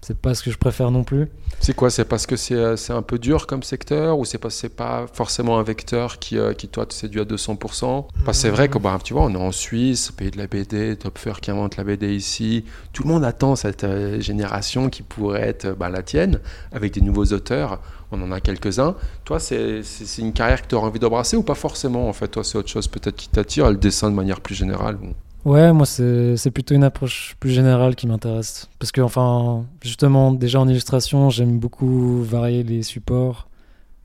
c'est 0.03 0.17
pas 0.17 0.33
ce 0.33 0.41
que 0.41 0.49
je 0.49 0.57
préfère 0.57 0.89
non 0.89 1.03
plus. 1.03 1.29
C'est 1.59 1.75
quoi? 1.75 1.91
C'est 1.91 2.05
parce 2.05 2.25
que 2.25 2.35
c'est 2.35 2.55
euh, 2.55 2.75
c'est 2.75 2.91
un 2.91 3.03
peu 3.03 3.19
dur 3.19 3.45
comme 3.45 3.61
secteur 3.61 4.17
ou 4.17 4.25
c'est 4.25 4.39
parce 4.39 4.55
que 4.55 4.61
c'est 4.61 4.75
pas 4.75 5.05
forcément 5.13 5.59
un 5.59 5.63
vecteur 5.63 6.17
qui, 6.17 6.39
euh, 6.39 6.53
qui 6.53 6.67
toi, 6.67 6.87
te 6.87 6.93
séduit 6.95 7.21
à 7.21 7.23
200% 7.23 8.07
Parce 8.25 8.37
que 8.39 8.41
c'est 8.41 8.49
vrai 8.49 8.67
que, 8.67 8.79
bah, 8.79 8.97
tu 9.03 9.13
vois, 9.13 9.25
on 9.25 9.31
est 9.31 9.37
en 9.37 9.51
Suisse, 9.51 10.09
pays 10.11 10.31
de 10.31 10.39
la 10.39 10.47
BD, 10.47 10.95
Topfer 10.97 11.33
qui 11.39 11.51
invente 11.51 11.77
la 11.77 11.83
BD 11.83 12.15
ici. 12.15 12.65
Tout 12.93 13.03
le 13.03 13.09
monde 13.09 13.23
attend 13.23 13.55
cette 13.55 13.83
euh, 13.83 14.19
génération 14.19 14.89
qui 14.89 15.03
pourrait 15.03 15.47
être 15.49 15.75
bah, 15.77 15.89
la 15.89 16.01
tienne, 16.01 16.39
avec 16.71 16.93
des 16.95 17.01
nouveaux 17.01 17.25
auteurs. 17.25 17.79
On 18.11 18.19
en 18.23 18.31
a 18.31 18.41
quelques-uns. 18.41 18.95
Toi, 19.23 19.39
c'est 19.39 19.83
c'est- 19.83 20.05
c'est 20.05 20.23
une 20.23 20.33
carrière 20.33 20.63
que 20.63 20.67
tu 20.67 20.73
auras 20.73 20.87
envie 20.87 20.99
d'embrasser 20.99 21.37
ou 21.37 21.43
pas 21.43 21.53
forcément 21.55 22.09
En 22.09 22.13
fait, 22.13 22.27
toi, 22.27 22.43
c'est 22.43 22.57
autre 22.57 22.69
chose 22.69 22.87
peut-être 22.87 23.15
qui 23.17 23.29
t'attire, 23.29 23.69
le 23.69 23.77
dessin 23.77 24.09
de 24.09 24.15
manière 24.15 24.41
plus 24.41 24.55
générale. 24.55 24.97
Ouais, 25.43 25.73
moi 25.73 25.87
c'est 25.87 26.51
plutôt 26.51 26.75
une 26.75 26.83
approche 26.83 27.35
plus 27.39 27.49
générale 27.49 27.95
qui 27.95 28.05
m'intéresse 28.05 28.69
parce 28.77 28.91
que 28.91 29.01
enfin 29.01 29.65
justement 29.81 30.31
déjà 30.31 30.59
en 30.59 30.67
illustration 30.67 31.31
j'aime 31.31 31.57
beaucoup 31.57 32.21
varier 32.21 32.61
les 32.61 32.83
supports 32.83 33.47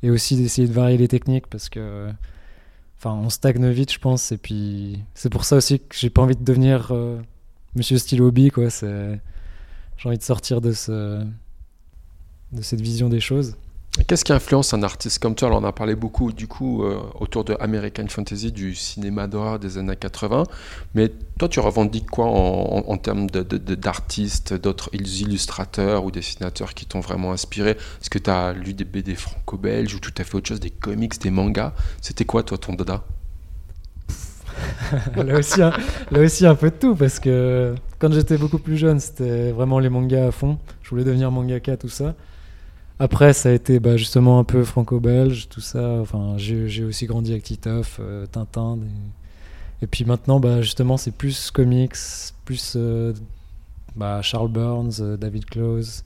et 0.02 0.10
aussi 0.10 0.36
d'essayer 0.36 0.66
de 0.66 0.72
varier 0.72 0.96
les 0.96 1.08
techniques 1.08 1.46
parce 1.48 1.68
que 1.68 2.08
enfin 2.96 3.12
on 3.12 3.28
stagne 3.28 3.68
vite 3.68 3.92
je 3.92 3.98
pense 3.98 4.32
et 4.32 4.38
puis 4.38 5.02
c'est 5.12 5.28
pour 5.28 5.44
ça 5.44 5.56
aussi 5.56 5.78
que 5.78 5.94
j'ai 5.94 6.08
pas 6.08 6.22
envie 6.22 6.36
de 6.36 6.44
devenir 6.44 6.88
euh, 6.92 7.20
Monsieur 7.74 7.98
Stylo 7.98 8.30
Bee 8.30 8.50
quoi 8.50 8.68
j'ai 8.80 10.08
envie 10.08 10.18
de 10.18 10.22
sortir 10.22 10.62
de 10.62 10.72
ce 10.72 11.22
de 12.52 12.62
cette 12.62 12.80
vision 12.80 13.08
des 13.08 13.20
choses. 13.20 13.56
Qu'est-ce 14.04 14.26
qui 14.26 14.32
influence 14.34 14.74
un 14.74 14.82
artiste 14.82 15.20
comme 15.20 15.34
toi? 15.34 15.48
Alors, 15.48 15.62
on 15.62 15.64
a 15.64 15.72
parlé 15.72 15.94
beaucoup 15.94 16.30
du 16.30 16.46
coup 16.46 16.84
euh, 16.84 17.00
autour 17.18 17.44
de 17.44 17.56
American 17.60 18.06
Fantasy, 18.08 18.52
du 18.52 18.74
cinéma 18.74 19.26
d'horreur 19.26 19.58
des 19.58 19.78
années 19.78 19.96
80. 19.96 20.44
Mais 20.94 21.10
toi, 21.38 21.48
tu 21.48 21.60
revendiques 21.60 22.10
quoi 22.10 22.26
en, 22.26 22.96
termes 22.98 23.26
d'artistes, 23.30 24.52
d'autres 24.52 24.90
illustrateurs 24.92 26.04
ou 26.04 26.10
dessinateurs 26.10 26.74
qui 26.74 26.84
t'ont 26.84 27.00
vraiment 27.00 27.32
inspiré? 27.32 27.70
Est-ce 27.70 28.10
que 28.10 28.18
tu 28.18 28.28
as 28.28 28.52
lu 28.52 28.74
des 28.74 28.84
BD 28.84 29.14
franco-belges 29.14 29.94
ou 29.94 29.98
tout 29.98 30.12
à 30.18 30.24
fait 30.24 30.34
autre 30.34 30.48
chose, 30.48 30.60
des 30.60 30.70
comics, 30.70 31.18
des 31.18 31.30
mangas? 31.30 31.72
C'était 32.02 32.26
quoi 32.26 32.42
toi 32.42 32.58
ton 32.58 32.74
dada? 32.74 33.02
Là, 35.16 35.38
aussi, 35.38 35.62
un, 35.62 35.72
là 36.10 36.20
aussi 36.20 36.46
un 36.46 36.54
peu 36.54 36.70
de 36.70 36.76
tout 36.76 36.94
parce 36.94 37.18
que 37.18 37.74
quand 37.98 38.12
j'étais 38.12 38.38
beaucoup 38.38 38.58
plus 38.58 38.76
jeune 38.76 39.00
c'était 39.00 39.50
vraiment 39.50 39.78
les 39.78 39.88
mangas 39.88 40.28
à 40.28 40.30
fond. 40.30 40.58
Je 40.82 40.90
voulais 40.90 41.04
devenir 41.04 41.30
mangaka 41.30 41.76
tout 41.76 41.88
ça 41.88 42.14
après 42.98 43.32
ça 43.32 43.50
a 43.50 43.52
été 43.52 43.78
bah, 43.78 43.96
justement 43.96 44.38
un 44.38 44.44
peu 44.44 44.64
franco-belge 44.64 45.48
tout 45.48 45.60
ça 45.60 45.98
enfin 46.00 46.34
j'ai 46.38 46.84
aussi 46.84 47.06
grandi 47.06 47.32
avec 47.32 47.44
Titeuf 47.44 47.98
euh, 48.00 48.26
Tintin 48.26 48.78
et 49.82 49.86
puis 49.86 50.04
maintenant 50.04 50.40
bah, 50.40 50.62
justement 50.62 50.96
c'est 50.96 51.10
plus 51.10 51.50
comics 51.50 51.96
plus 52.44 52.74
euh, 52.76 53.12
bah, 53.96 54.22
Charles 54.22 54.48
Burns 54.48 55.00
euh, 55.00 55.16
David 55.16 55.44
Close 55.44 56.04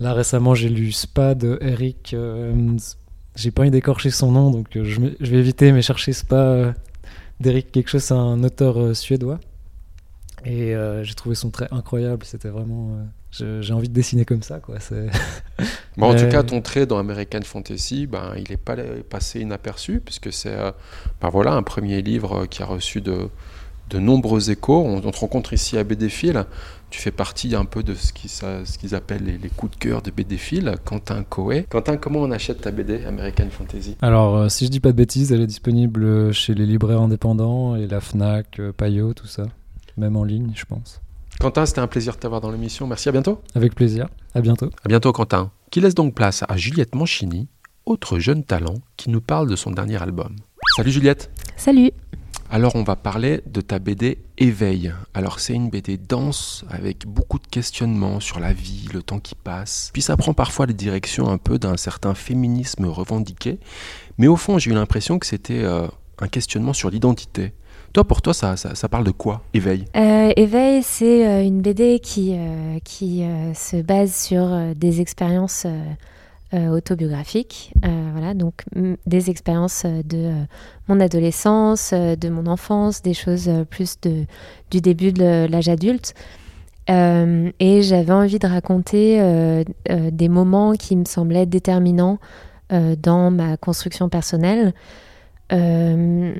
là 0.00 0.14
récemment 0.14 0.54
j'ai 0.54 0.68
lu 0.68 0.92
Spa 0.92 1.34
de 1.34 1.58
Eric 1.60 2.16
j'ai 3.34 3.50
pas 3.50 3.62
envie 3.62 3.70
d'écorcher 3.70 4.10
son 4.10 4.32
nom 4.32 4.50
donc 4.50 4.68
je, 4.74 4.82
je 4.82 5.30
vais 5.30 5.38
éviter 5.38 5.72
mais 5.72 5.82
chercher 5.82 6.12
Spa 6.12 6.74
d'Eric 7.40 7.72
quelque 7.72 7.88
chose, 7.88 8.04
c'est 8.04 8.14
un 8.14 8.42
auteur 8.44 8.94
suédois. 8.96 9.40
Et 10.44 10.74
j'ai 11.02 11.14
trouvé 11.14 11.34
son 11.34 11.50
trait 11.50 11.68
incroyable. 11.72 12.24
C'était 12.24 12.48
vraiment. 12.48 12.98
Euh, 13.40 13.62
j'ai 13.62 13.72
envie 13.72 13.88
de 13.88 13.94
dessiner 13.94 14.24
comme 14.24 14.42
ça, 14.42 14.60
quoi. 14.60 14.76
Bon, 15.96 16.10
En 16.10 16.14
tout 16.14 16.28
cas, 16.28 16.42
ton 16.42 16.60
trait 16.60 16.86
dans 16.86 16.98
American 16.98 17.42
Fantasy, 17.42 18.06
ben, 18.06 18.32
il 18.36 18.44
n'est 18.50 18.56
pas 18.56 18.76
passé 19.08 19.40
inaperçu, 19.40 20.00
puisque 20.00 20.32
c'est 20.32 20.56
euh, 20.56 20.72
ben, 21.20 21.28
voilà, 21.28 21.52
un 21.54 21.62
premier 21.62 22.02
livre 22.02 22.42
euh, 22.42 22.46
qui 22.46 22.62
a 22.62 22.66
reçu 22.66 23.00
de, 23.00 23.28
de 23.90 23.98
nombreux 23.98 24.50
échos. 24.50 24.82
On, 24.84 24.96
on 25.04 25.10
te 25.10 25.18
rencontre 25.18 25.52
ici 25.52 25.78
à 25.78 25.84
BD 25.84 26.08
Fil. 26.08 26.44
Tu 26.92 27.00
fais 27.00 27.10
partie 27.10 27.54
un 27.54 27.64
peu 27.64 27.82
de 27.82 27.94
ce 27.94 28.12
qu'ils 28.12 28.28
ce 28.28 28.76
qu'ils 28.76 28.94
appellent 28.94 29.24
les, 29.24 29.38
les 29.38 29.48
coups 29.48 29.72
de 29.72 29.76
cœur 29.78 30.02
de 30.02 30.10
BD 30.10 30.38
Quentin 30.84 31.24
Coé. 31.24 31.64
Quentin, 31.70 31.96
comment 31.96 32.20
on 32.20 32.30
achète 32.30 32.60
ta 32.60 32.70
BD 32.70 33.06
American 33.06 33.48
Fantasy? 33.50 33.96
Alors, 34.02 34.36
euh, 34.36 34.48
si 34.50 34.66
je 34.66 34.70
dis 34.70 34.80
pas 34.80 34.92
de 34.92 34.96
bêtises, 34.96 35.32
elle 35.32 35.40
est 35.40 35.46
disponible 35.46 36.34
chez 36.34 36.52
les 36.54 36.66
libraires 36.66 37.00
indépendants 37.00 37.76
et 37.76 37.86
la 37.86 38.02
Fnac, 38.02 38.60
euh, 38.60 38.72
Payot, 38.72 39.14
tout 39.14 39.26
ça. 39.26 39.44
Même 39.96 40.16
en 40.16 40.24
ligne, 40.24 40.52
je 40.54 40.66
pense. 40.66 41.00
Quentin, 41.42 41.66
c'était 41.66 41.80
un 41.80 41.88
plaisir 41.88 42.14
de 42.14 42.18
t'avoir 42.20 42.40
dans 42.40 42.52
l'émission. 42.52 42.86
Merci, 42.86 43.08
à 43.08 43.12
bientôt. 43.12 43.40
Avec 43.56 43.74
plaisir. 43.74 44.06
À 44.32 44.40
bientôt. 44.40 44.70
À 44.84 44.88
bientôt, 44.88 45.10
Quentin. 45.10 45.50
Qui 45.72 45.80
laisse 45.80 45.96
donc 45.96 46.14
place 46.14 46.44
à 46.48 46.56
Juliette 46.56 46.94
Manchini, 46.94 47.48
autre 47.84 48.20
jeune 48.20 48.44
talent 48.44 48.74
qui 48.96 49.10
nous 49.10 49.20
parle 49.20 49.50
de 49.50 49.56
son 49.56 49.72
dernier 49.72 50.00
album. 50.00 50.36
Salut 50.76 50.92
Juliette. 50.92 51.32
Salut. 51.56 51.90
Alors 52.48 52.76
on 52.76 52.84
va 52.84 52.94
parler 52.94 53.40
de 53.46 53.60
ta 53.60 53.80
BD 53.80 54.18
Éveil. 54.38 54.94
Alors 55.14 55.40
c'est 55.40 55.54
une 55.54 55.68
BD 55.68 55.96
dense 55.96 56.64
avec 56.70 57.08
beaucoup 57.08 57.40
de 57.40 57.46
questionnements 57.48 58.20
sur 58.20 58.38
la 58.38 58.52
vie, 58.52 58.88
le 58.94 59.02
temps 59.02 59.18
qui 59.18 59.34
passe. 59.34 59.90
Puis 59.92 60.02
ça 60.02 60.16
prend 60.16 60.34
parfois 60.34 60.66
les 60.66 60.74
directions 60.74 61.28
un 61.28 61.38
peu 61.38 61.58
d'un 61.58 61.76
certain 61.76 62.14
féminisme 62.14 62.84
revendiqué. 62.84 63.58
Mais 64.16 64.28
au 64.28 64.36
fond 64.36 64.58
j'ai 64.58 64.70
eu 64.70 64.74
l'impression 64.74 65.18
que 65.18 65.26
c'était 65.26 65.64
euh, 65.64 65.88
un 66.20 66.28
questionnement 66.28 66.72
sur 66.72 66.88
l'identité. 66.88 67.52
Toi, 67.92 68.04
pour 68.04 68.22
toi, 68.22 68.32
ça, 68.32 68.56
ça, 68.56 68.88
parle 68.88 69.04
de 69.04 69.10
quoi, 69.10 69.42
Éveil? 69.52 69.84
Euh, 69.96 70.32
Éveil, 70.36 70.82
c'est 70.82 71.26
euh, 71.26 71.42
une 71.42 71.60
BD 71.60 72.00
qui, 72.00 72.34
euh, 72.34 72.78
qui 72.84 73.22
se 73.54 73.82
base 73.82 74.14
sur 74.14 74.48
des 74.74 75.00
expériences 75.00 75.66
autobiographiques. 76.54 77.72
Voilà, 78.12 78.34
donc 78.34 78.64
des 79.06 79.30
expériences 79.30 79.84
de 79.84 80.32
mon 80.88 81.00
adolescence, 81.00 81.92
de 81.92 82.28
mon 82.28 82.46
enfance, 82.46 83.02
des 83.02 83.14
choses 83.14 83.50
plus 83.70 83.96
de, 84.02 84.24
du 84.70 84.80
début 84.80 85.12
de 85.12 85.46
l'âge 85.46 85.68
adulte. 85.68 86.14
Et 86.88 87.82
j'avais 87.82 88.12
envie 88.12 88.38
de 88.38 88.46
raconter 88.46 89.64
des 89.88 90.28
moments 90.28 90.72
qui 90.72 90.96
me 90.96 91.06
semblaient 91.06 91.46
déterminants 91.46 92.18
dans 92.70 93.30
ma 93.30 93.56
construction 93.56 94.10
personnelle. 94.10 94.74
Euh, 95.52 96.32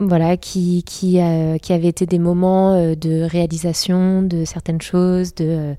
voilà, 0.00 0.36
qui, 0.36 0.82
qui, 0.84 1.18
qui 1.62 1.72
avaient 1.72 1.88
été 1.88 2.04
des 2.04 2.18
moments 2.18 2.74
euh, 2.74 2.94
de 2.94 3.22
réalisation 3.22 4.22
de 4.22 4.44
certaines 4.44 4.80
choses, 4.80 5.34
de 5.34 5.46
euh, 5.48 5.74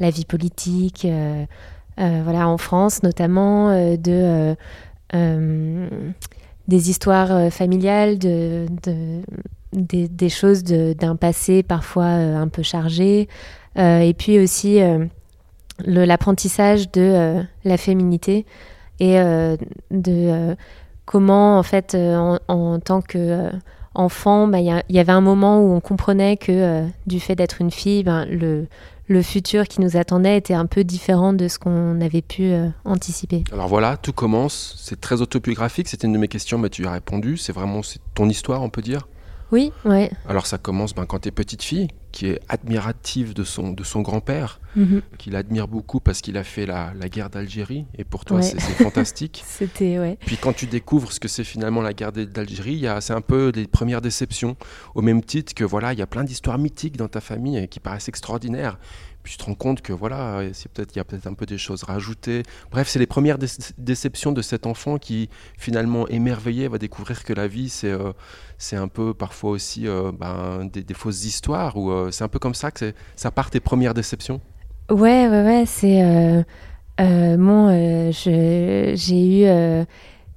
la 0.00 0.10
vie 0.10 0.24
politique, 0.24 1.06
voilà, 1.96 2.48
en 2.48 2.58
France 2.58 3.02
notamment, 3.04 3.70
de, 3.96 4.56
des 6.66 6.90
histoires 6.90 7.52
familiales, 7.52 8.18
de, 8.18 8.66
de- 8.82 9.22
des, 9.72 10.28
choses 10.28 10.64
d'un 10.64 11.14
passé 11.14 11.62
parfois 11.62 12.06
un 12.06 12.48
peu 12.48 12.62
chargé, 12.62 13.28
et 13.76 14.14
puis 14.18 14.40
aussi 14.40 14.80
l'apprentissage 15.84 16.90
de 16.90 17.44
la 17.64 17.76
féminité 17.76 18.46
et 18.98 19.14
de 19.92 20.56
comment 21.04 21.58
en 21.58 21.62
fait 21.62 21.94
euh, 21.94 22.38
en, 22.48 22.80
tant 22.80 23.02
que 23.02 23.18
euh, 23.18 23.50
enfant, 23.94 24.48
bah, 24.48 24.60
il 24.60 24.82
y, 24.88 24.98
avait 24.98 25.12
un 25.12 25.20
moment 25.20 25.60
où 25.60 25.74
on 25.74 25.80
comprenait 25.80 26.36
que 26.36 26.52
euh, 26.52 26.86
du 27.06 27.20
fait 27.20 27.34
d'être 27.34 27.60
une 27.60 27.70
fille, 27.70 28.04
ben, 28.04 28.26
le, 28.26 28.66
futur 29.22 29.68
qui 29.68 29.82
nous 29.82 29.98
attendait 29.98 30.38
était 30.38 30.54
un 30.54 30.64
peu 30.64 30.84
différent 30.84 31.34
de 31.34 31.46
ce 31.46 31.58
qu'on 31.58 32.00
avait 32.00 32.22
pu 32.22 32.50
anticiper. 32.86 33.44
Alors 33.52 33.68
voilà, 33.68 33.98
tout 33.98 34.14
commence. 34.14 34.74
C'est 34.78 35.02
très 35.02 35.20
autobiographique. 35.20 35.86
C'était 35.88 36.06
une 36.06 36.14
de 36.14 36.18
mes 36.18 36.28
questions, 36.28 36.56
mais 36.56 36.70
tu 36.70 36.84
y 36.84 36.86
as 36.86 36.92
répondu. 36.92 37.36
C'est 37.36 37.52
vraiment 37.52 37.82
ton 38.14 38.30
histoire, 38.30 38.62
on 38.62 38.70
peut 38.70 38.80
dire? 38.80 39.06
Oui, 39.52 39.70
ouais. 39.84 40.10
Alors 40.28 40.46
ça 40.46 40.56
commence 40.58 40.94
ben, 40.94 41.04
quand 41.06 41.20
tu 41.20 41.28
es 41.28 41.30
petite 41.30 41.62
fille, 41.62 41.88
qui 42.10 42.26
est 42.26 42.40
admirative 42.48 43.34
de 43.34 43.44
son, 43.44 43.70
de 43.72 43.84
son 43.84 44.00
grand-père, 44.00 44.60
Mhm. 44.76 45.02
qui 45.18 45.28
l'admire 45.30 45.68
beaucoup 45.68 46.00
parce 46.00 46.22
qu'il 46.22 46.38
a 46.38 46.44
fait 46.44 46.64
la, 46.64 46.92
la 46.98 47.08
guerre 47.10 47.28
d'Algérie. 47.28 47.84
Et 47.98 48.04
pour 48.04 48.24
toi, 48.24 48.38
Ouais. 48.38 48.42
c'est 48.42 48.58
fantastique. 48.58 49.42
C'était, 49.46 49.98
ouais. 49.98 50.16
Puis 50.24 50.38
quand 50.38 50.54
tu 50.54 50.66
découvres 50.66 51.12
ce 51.12 51.20
que 51.20 51.28
c'est 51.28 51.44
finalement 51.44 51.82
la 51.82 51.92
guerre 51.92 52.12
d'Algérie, 52.12 52.72
il 52.72 52.78
y 52.80 52.86
a- 52.86 53.00
c'est 53.02 53.12
un 53.12 53.20
peu 53.20 53.52
les 53.54 53.66
premières 53.66 54.00
déceptions. 54.00 54.56
Au 54.94 55.02
même 55.02 55.22
titre 55.22 55.52
que 55.54 55.64
voilà, 55.64 55.92
il 55.92 55.98
y 55.98 56.02
a 56.02 56.06
plein 56.06 56.24
d'histoires 56.24 56.56
mythiques 56.58 56.96
dans 56.96 57.08
ta 57.08 57.20
famille 57.20 57.68
qui 57.68 57.80
paraissent 57.80 58.08
extraordinaires. 58.08 58.78
Puis 59.22 59.34
tu 59.34 59.38
te 59.38 59.44
rends 59.44 59.54
compte 59.54 59.82
que 59.82 59.92
voilà, 59.92 60.42
c'est 60.52 60.68
peut-être 60.72 60.96
il 60.96 60.98
y 60.98 61.00
a 61.00 61.04
peut-être 61.04 61.28
un 61.28 61.34
peu 61.34 61.46
des 61.46 61.56
choses 61.56 61.84
rajoutées. 61.84 62.42
Bref, 62.72 62.88
c'est 62.88 62.98
les 62.98 63.06
premières 63.06 63.38
dé- 63.38 63.46
déceptions 63.78 64.32
de 64.32 64.42
cet 64.42 64.66
enfant 64.66 64.98
qui 64.98 65.28
finalement 65.56 66.08
émerveillé 66.08 66.66
va 66.66 66.78
découvrir 66.78 67.22
que 67.22 67.32
la 67.32 67.46
vie 67.46 67.68
c'est 67.68 67.92
euh, 67.92 68.12
c'est 68.58 68.74
un 68.74 68.88
peu 68.88 69.14
parfois 69.14 69.50
aussi 69.50 69.86
euh, 69.86 70.10
ben, 70.10 70.64
des, 70.72 70.82
des 70.82 70.94
fausses 70.94 71.24
histoires 71.24 71.76
ou 71.76 71.92
euh, 71.92 72.10
c'est 72.10 72.24
un 72.24 72.28
peu 72.28 72.40
comme 72.40 72.54
ça 72.54 72.72
que 72.72 72.92
ça 73.14 73.30
part 73.30 73.50
tes 73.50 73.60
premières 73.60 73.94
déceptions? 73.94 74.40
Ouais, 74.90 75.28
ouais, 75.28 75.44
ouais, 75.44 75.64
c'est... 75.66 76.44
Bon, 76.98 77.70
j'ai 78.10 78.94
eu 78.94 79.86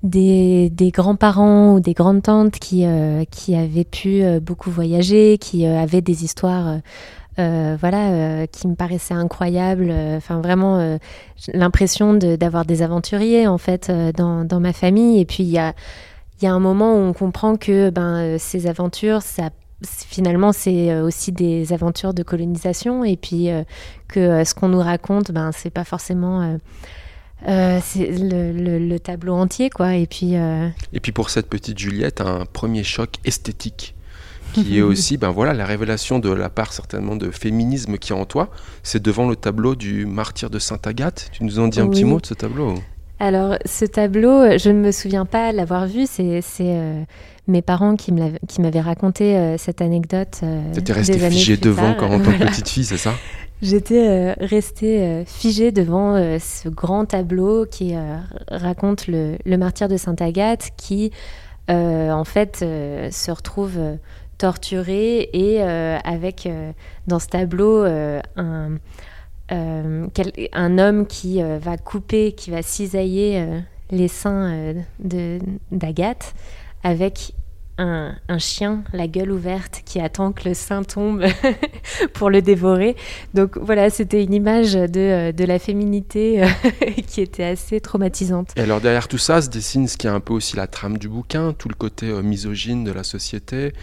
des, 0.04 0.70
des 0.70 0.92
grands-parents 0.92 1.74
ou 1.74 1.80
des 1.80 1.94
grandes-tantes 1.94 2.60
qui, 2.60 2.86
qui 3.32 3.56
avaient 3.56 3.84
pu 3.84 4.24
beaucoup 4.42 4.70
voyager, 4.70 5.40
qui 5.40 5.66
avaient 5.66 6.02
des 6.02 6.24
histoires... 6.24 6.82
euh, 7.40 7.76
voilà, 7.80 8.10
euh, 8.12 8.46
qui 8.46 8.68
me 8.68 8.76
paraissaient 8.76 9.14
incroyables. 9.14 9.90
euh, 9.90 10.18
Enfin, 10.18 10.42
vraiment, 10.42 10.98
l'impression 11.54 12.14
d'avoir 12.14 12.66
des 12.66 12.82
aventuriers, 12.82 13.48
en 13.48 13.58
fait, 13.58 13.92
dans, 14.16 14.60
ma 14.60 14.74
famille. 14.74 15.20
Et 15.20 15.26
puis, 15.26 15.44
il 15.44 15.50
y 15.50 15.58
a, 15.60 15.74
y 16.42 16.48
a 16.48 16.54
un 16.54 16.60
moment 16.60 16.96
où 16.96 17.00
on 17.00 17.14
comprend 17.14 17.56
que 17.58 17.90
ben, 17.90 18.38
ces 18.40 18.68
aventures, 18.68 19.22
ça, 19.22 19.50
finalement, 19.84 20.52
c'est 20.54 21.00
aussi 21.02 21.32
des 21.32 21.74
aventures 21.74 22.14
de 22.14 22.24
colonisation. 22.24 23.04
Et 23.04 23.18
puis, 23.18 23.50
que 24.08 24.44
ce 24.44 24.56
qu'on 24.56 24.70
nous 24.70 24.80
raconte, 24.80 25.32
ben, 25.32 25.52
c'est 25.52 25.70
pas 25.70 25.84
forcément 25.84 26.58
le, 27.46 28.52
le- 28.52 28.80
le 28.80 29.00
tableau 29.00 29.34
entier, 29.36 29.70
quoi. 29.70 29.96
Et 29.96 30.08
puis, 30.08 30.34
Et 30.36 31.00
puis 31.02 31.12
pour 31.12 31.30
cette 31.30 31.48
petite 31.50 31.78
Juliette, 31.78 32.22
un 32.22 32.46
premier 32.46 32.84
choc 32.84 33.16
esthétique 33.26 33.94
qui 34.64 34.78
est 34.80 34.82
aussi 34.82 35.18
ben 35.18 35.30
voilà 35.30 35.54
la 35.54 35.66
révélation 35.66 36.20
de 36.20 36.32
la 36.32 36.50
part 36.50 36.74
certainement 36.74 37.16
de 37.16 37.30
féminisme 37.32 37.98
qui 37.98 38.12
est 38.14 38.16
en 38.16 38.26
toi, 38.26 38.50
c'est 38.84 39.02
devant 39.02 39.28
le 39.30 39.36
tableau 39.36 39.76
du 39.76 40.06
martyr 40.06 40.50
de 40.50 40.60
Sainte 40.60 40.88
Agathe. 40.88 41.30
Tu 41.32 41.44
nous 41.44 41.60
en 41.60 41.68
dis 41.68 41.80
un 41.80 41.88
petit 41.88 42.06
mot 42.06 42.20
de 42.20 42.26
ce 42.26 42.34
tableau 42.34 42.76
alors, 43.18 43.56
ce 43.66 43.86
tableau, 43.86 44.58
je 44.58 44.70
ne 44.70 44.80
me 44.82 44.92
souviens 44.92 45.26
pas 45.26 45.54
l'avoir 45.54 45.88
vu. 45.88 46.06
C'est 46.06 46.42
euh, 46.60 47.02
mes 47.48 47.62
parents 47.62 47.96
qui 47.96 48.12
m'avaient 48.12 48.82
raconté 48.82 49.38
euh, 49.38 49.58
cette 49.58 49.82
anecdote. 49.82 50.42
euh, 50.44 50.74
Tu 50.74 50.80
étais 50.82 50.92
restée 50.92 51.18
figée 51.30 51.56
devant 51.56 51.94
tard. 51.94 51.98
quand 51.98 52.10
en 52.12 52.20
tant 52.20 52.34
que 52.34 52.44
petite 52.46 52.68
fille, 52.68 52.84
c'est 52.84 52.98
ça 52.98 53.14
J'étais 53.62 54.06
euh, 54.06 54.34
restée 54.42 55.24
figée 55.26 55.72
devant 55.72 56.18
ce 56.40 56.68
grand 56.68 57.06
tableau 57.06 57.66
qui 57.66 57.94
raconte 58.50 59.08
le, 59.08 59.38
le 59.46 59.58
martyr 59.58 59.88
de 59.88 59.96
Sainte 59.96 60.22
Agathe 60.22 60.72
qui, 60.76 61.12
en 61.70 62.24
fait, 62.26 62.58
se 62.60 63.32
retrouve 63.32 63.80
torturé 64.38 65.30
et 65.34 65.62
euh, 65.62 65.98
avec 66.04 66.46
euh, 66.46 66.72
dans 67.08 67.20
ce 67.20 67.28
tableau 67.28 67.84
euh, 67.84 68.22
un, 68.36 68.78
un 69.50 70.78
homme 70.78 71.06
qui 71.06 71.42
va 71.42 71.78
couper, 71.78 72.32
qui 72.32 72.50
va 72.50 72.64
cisailler 72.64 73.48
les 73.92 74.08
seins 74.08 74.74
d'Agathe 75.72 76.34
avec 76.84 77.34
un, 77.78 78.16
un 78.30 78.38
chien, 78.38 78.84
la 78.94 79.08
gueule 79.08 79.32
ouverte, 79.32 79.82
qui 79.86 80.00
attend 80.00 80.32
que 80.32 80.48
le 80.48 80.54
sein 80.54 80.84
tombe 80.84 81.26
pour 82.14 82.30
le 82.30 82.42
dévorer. 82.42 82.96
Donc 83.34 83.58
voilà, 83.58 83.90
c'était 83.90 84.24
une 84.24 84.34
image 84.34 84.74
de, 84.74 85.00
euh, 85.00 85.32
de 85.32 85.44
la 85.44 85.60
féminité 85.60 86.44
euh, 86.44 86.48
qui 87.08 87.22
était 87.22 87.44
assez 87.44 87.82
traumatisante. 87.82 88.52
Et 88.56 88.62
alors 88.62 88.82
derrière 88.82 89.08
tout 89.08 89.18
ça 89.18 89.42
se 89.42 89.50
dessine 89.50 89.88
ce 89.88 89.98
qui 89.98 90.08
est 90.08 90.12
un 90.12 90.20
peu 90.20 90.34
aussi 90.34 90.56
la 90.56 90.68
trame 90.68 90.98
du 90.98 91.10
bouquin, 91.10 91.54
tout 91.54 91.70
le 91.70 91.76
côté 91.76 92.08
euh, 92.08 92.22
misogyne 92.22 92.84
de 92.84 92.92
la 92.92 93.04
société, 93.04 93.74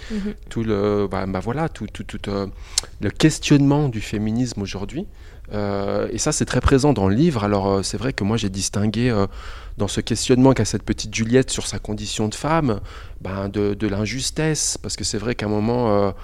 tout 0.49 0.63
le 0.63 1.07
bah, 1.11 1.27
bah 1.27 1.41
voilà 1.41 1.69
tout, 1.69 1.87
tout, 1.87 2.05
tout, 2.05 2.31
euh, 2.31 2.47
le 3.01 3.11
questionnement 3.11 3.89
du 3.89 4.01
féminisme 4.01 4.63
aujourd'hui. 4.63 5.07
Euh, 5.53 6.09
et 6.11 6.19
ça 6.19 6.33
c'est 6.33 6.45
très 6.45 6.61
présent 6.61 6.93
dans 6.93 7.09
le 7.09 7.15
livre. 7.15 7.45
Alors 7.45 7.69
euh, 7.69 7.83
c'est 7.83 7.99
vrai 7.99 8.13
que 8.13 8.25
moi 8.25 8.37
j'ai 8.37 8.49
distingué 8.49 9.11
euh, 9.11 9.27
dans 9.77 9.89
ce 9.89 10.01
questionnement 10.01 10.53
qu'a 10.53 10.65
cette 10.65 10.83
petite 10.83 11.15
Juliette 11.15 11.51
sur 11.51 11.67
sa 11.67 11.79
condition 11.79 12.29
de 12.29 12.35
femme, 12.35 12.81
ben, 13.21 13.49
de, 13.49 13.75
de 13.75 13.87
l'injustesse, 13.87 14.79
parce 14.79 14.97
que 14.97 15.05
c'est 15.05 15.19
vrai 15.19 15.35
qu'à 15.35 15.47
un 15.47 15.51
moment 15.51 16.15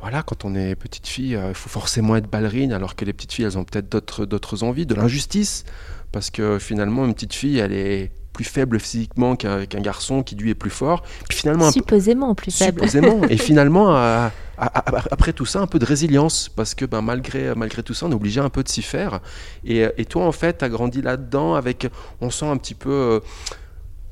voilà, 0.00 0.22
quand 0.22 0.44
on 0.44 0.54
est 0.54 0.74
petite 0.74 1.06
fille, 1.06 1.38
il 1.48 1.54
faut 1.54 1.70
forcément 1.70 2.14
être 2.16 2.28
ballerine, 2.28 2.74
alors 2.74 2.94
que 2.94 3.06
les 3.06 3.14
petites 3.14 3.32
filles, 3.32 3.46
elles 3.46 3.56
ont 3.56 3.64
peut-être 3.64 3.90
d'autres, 3.90 4.26
d'autres 4.26 4.62
envies, 4.62 4.84
de 4.84 4.94
l'injustice, 4.94 5.64
parce 6.12 6.28
que 6.28 6.58
finalement, 6.58 7.06
une 7.06 7.14
petite 7.14 7.32
fille, 7.32 7.58
elle 7.58 7.72
est 7.72 8.10
plus 8.34 8.44
faible 8.44 8.78
physiquement 8.80 9.34
qu'un, 9.34 9.64
qu'un 9.64 9.80
garçon 9.80 10.22
qui 10.22 10.34
lui 10.36 10.50
est 10.50 10.54
plus 10.54 10.68
fort. 10.68 11.04
Puis 11.30 11.38
finalement, 11.38 11.70
Supposément 11.70 12.34
plus 12.34 12.50
faible. 12.50 12.80
supposément, 12.86 13.22
et 13.30 13.38
finalement, 13.38 13.96
après 14.58 15.32
tout 15.32 15.46
ça, 15.46 15.60
un 15.60 15.66
peu 15.66 15.78
de 15.78 15.84
résilience, 15.84 16.48
parce 16.48 16.74
que 16.74 16.84
ben, 16.84 17.02
malgré, 17.02 17.54
malgré 17.54 17.82
tout 17.82 17.94
ça, 17.94 18.06
on 18.06 18.10
est 18.10 18.14
obligé 18.14 18.40
un 18.40 18.50
peu 18.50 18.62
de 18.62 18.68
s'y 18.68 18.82
faire. 18.82 19.20
Et, 19.64 19.86
et 19.96 20.04
toi, 20.04 20.26
en 20.26 20.32
fait, 20.32 20.58
tu 20.58 20.64
as 20.64 20.68
grandi 20.68 21.02
là-dedans, 21.02 21.54
avec, 21.54 21.88
on 22.20 22.30
sent 22.30 22.46
un 22.46 22.56
petit 22.56 22.74
peu... 22.74 22.90
euh, 22.90 23.20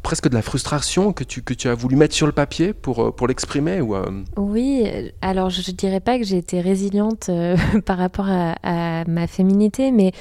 presque 0.02 0.28
de 0.28 0.34
la 0.34 0.42
frustration 0.42 1.12
que 1.12 1.24
tu, 1.24 1.42
que 1.42 1.54
tu 1.54 1.68
as 1.68 1.74
voulu 1.74 1.96
mettre 1.96 2.14
sur 2.14 2.26
le 2.26 2.32
papier 2.32 2.72
pour, 2.72 3.02
euh, 3.04 3.10
pour 3.12 3.28
l'exprimer 3.28 3.80
ou, 3.80 3.94
euh, 3.94 4.10
Oui, 4.36 4.82
euh, 4.84 5.08
alors 5.20 5.48
je 5.50 5.60
ne 5.70 5.76
dirais 5.76 6.00
pas 6.00 6.18
que 6.18 6.24
j'ai 6.24 6.38
été 6.38 6.60
résiliente 6.60 7.28
euh, 7.28 7.56
par 7.86 7.98
rapport 7.98 8.26
à, 8.28 9.04
ma 9.06 9.26
féminité, 9.26 9.90
mais 9.92 10.12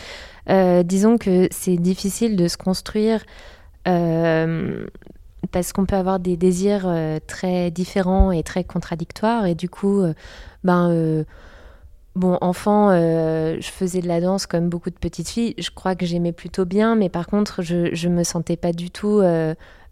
euh, 0.50 0.84
disons 0.84 1.18
que 1.18 1.48
c'est 1.52 1.78
difficile 1.78 2.36
de 2.36 2.48
se 2.48 2.58
construire 2.58 3.24
euh, 3.88 4.86
parce 5.52 5.74
qu'on 5.74 5.86
peut 5.86 5.96
avoir 5.96 6.20
des 6.20 6.38
désirs 6.38 6.84
euh, 6.86 7.20
très 7.26 7.72
différents 7.72 8.32
et 8.32 8.44
très 8.44 8.64
contradictoires, 8.64 9.46
et 9.46 9.56
du 9.56 9.70
coup, 9.70 10.02
euh, 10.02 10.14
ben, 10.64 10.90
euh, 10.92 11.24
bon, 12.16 12.38
enfant, 12.42 12.92
je 12.92 13.70
faisais 13.72 14.02
de 14.02 14.08
la 14.08 14.22
danse 14.22 14.46
comme 14.46 14.70
beaucoup 14.70 14.90
de 14.90 14.96
petites 14.96 15.30
filles. 15.30 15.56
Je 15.58 15.72
crois 15.72 15.96
que 15.96 16.06
j'aimais 16.06 16.34
plutôt 16.34 16.66
bien, 16.66 16.96
mais 16.96 17.10
par 17.10 17.28
contre, 17.28 17.62
je, 17.62 17.94
je 17.94 18.10
me 18.10 18.24
sentais 18.24 18.58
pas 18.58 18.74
du 18.74 18.92
tout 18.92 19.22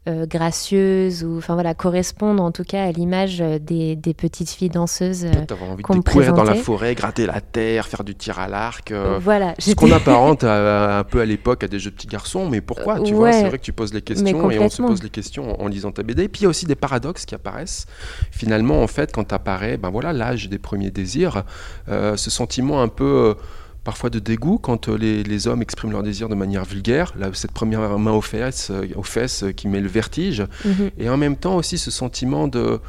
euh, 0.08 0.10
euh, 0.10 0.26
gracieuse 0.26 1.24
ou, 1.24 1.38
enfin 1.38 1.54
voilà, 1.54 1.74
correspondre 1.74 2.42
en 2.42 2.52
tout 2.52 2.64
cas 2.64 2.84
à 2.86 2.92
l'image 2.92 3.42
euh, 3.42 3.60
des, 3.60 3.96
des 3.96 4.14
petites 4.14 4.50
filles 4.50 4.70
danseuses. 4.70 5.26
euh, 5.26 5.30
envie 5.72 5.84
de 5.84 6.00
courir 6.02 6.34
dans 6.34 6.44
la 6.44 6.56
forêt, 6.56 6.96
gratter 6.96 7.26
la 7.26 7.42
terre, 7.42 7.88
faire 7.88 8.04
du 8.04 8.16
tir 8.16 8.40
à 8.40 8.48
l'arc 8.48 8.92
euh, 8.92 9.20
voilà, 9.22 9.54
Ce 9.60 9.74
qu'on 9.76 9.92
apparente 9.92 10.44
à- 10.44 11.00
un 11.00 11.04
peu 11.04 11.22
à 11.22 11.26
l'époque 11.26 11.64
à 11.64 11.68
des 11.68 11.80
jeux 11.80 11.92
de 11.92 11.96
petits 11.96 12.08
garçons, 12.08 12.50
mais 12.50 12.62
pourquoi 12.62 13.00
Tu 13.02 13.14
vois, 13.14 13.32
c'est 13.34 13.48
vrai 13.50 13.58
que 13.60 13.64
tu 13.64 13.74
poses 13.74 13.94
les 13.94 14.02
questions 14.02 14.50
et 14.52 14.58
on 14.60 14.70
se 14.70 14.82
pose 14.82 15.04
les 15.04 15.10
questions 15.10 15.60
en, 15.62 15.66
en 15.66 15.68
lisant 15.68 15.92
ta 15.92 16.02
BD. 16.04 16.24
Et 16.24 16.28
puis 16.30 16.42
il 16.42 16.44
y 16.44 16.48
a 16.48 16.50
aussi 16.50 16.66
des 16.66 16.76
paradoxes 16.76 17.26
qui 17.26 17.36
apparaissent. 17.36 17.86
Finalement, 18.32 18.82
en 18.82 18.88
fait, 18.88 19.12
quand 19.12 19.32
apparaît, 19.34 19.78
ben 19.78 19.90
voilà, 19.90 20.14
l'âge 20.14 20.50
des 20.50 20.60
premiers 20.60 20.92
désirs, 20.92 21.44
euh, 21.90 22.16
ce 22.18 22.30
sentiment 22.30 22.82
un 22.82 22.88
peu 22.88 23.36
parfois 23.84 24.10
de 24.10 24.20
dégoût 24.20 24.58
quand 24.58 24.90
euh, 24.90 24.98
les, 24.98 25.24
les 25.24 25.48
hommes 25.48 25.62
expriment 25.62 25.92
leurs 25.92 26.04
désirs 26.04 26.30
de 26.30 26.36
manière 26.36 26.66
vulgaire. 26.66 27.14
Là, 27.18 27.30
cette 27.34 27.52
première 27.52 27.98
main 27.98 28.12
aux 28.12 28.22
fesses, 28.22 28.70
euh, 28.72 28.86
aux 28.96 29.04
fesses 29.04 29.44
euh, 29.44 29.52
qui 29.52 29.68
met 29.68 29.80
le 29.82 29.88
vertige, 29.88 30.44
Mhm. 30.66 30.92
et 30.98 31.10
en 31.10 31.18
même 31.18 31.36
temps 31.38 31.56
aussi 31.56 31.78
ce 31.78 31.92
sentiment 31.92 32.48
de 32.48 32.80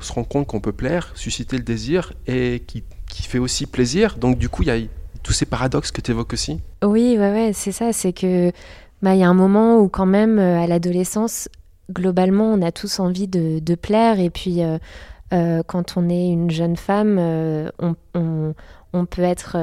se 0.00 0.12
rendre 0.12 0.28
compte 0.28 0.46
qu'on 0.46 0.60
peut 0.60 0.72
plaire, 0.72 1.12
susciter 1.14 1.56
le 1.58 1.62
désir 1.62 2.12
et 2.26 2.62
qui, 2.66 2.84
qui 3.08 3.22
fait 3.22 3.38
aussi 3.38 3.66
plaisir. 3.66 4.16
Donc 4.18 4.38
du 4.38 4.48
coup, 4.48 4.62
il 4.62 4.68
y 4.68 4.70
a 4.70 4.78
tous 5.22 5.32
ces 5.34 5.44
paradoxes 5.46 5.92
que 5.92 6.00
tu 6.00 6.10
évoques 6.10 6.32
aussi. 6.32 6.58
Oui, 6.82 7.16
ouais, 7.18 7.30
ouais, 7.32 7.50
c'est 7.52 7.72
ça. 7.72 7.92
C'est 7.92 8.12
que 8.14 8.50
bah, 9.02 9.14
il 9.14 9.20
y 9.20 9.24
a 9.24 9.28
un 9.28 9.34
moment 9.34 9.78
où 9.78 9.88
quand 9.88 10.06
même, 10.06 10.38
à 10.38 10.66
l'adolescence, 10.66 11.48
globalement, 11.92 12.44
on 12.52 12.62
a 12.62 12.72
tous 12.72 12.98
envie 13.00 13.28
de, 13.28 13.58
de 13.58 13.74
plaire. 13.74 14.18
Et 14.20 14.30
puis, 14.30 14.62
euh, 14.62 14.78
euh, 15.34 15.62
quand 15.66 15.94
on 15.96 16.08
est 16.08 16.28
une 16.28 16.50
jeune 16.50 16.76
femme, 16.76 17.16
euh, 17.20 17.68
on, 17.78 17.94
on- 18.14 18.54
on 18.92 19.04
peut 19.06 19.22
être, 19.22 19.56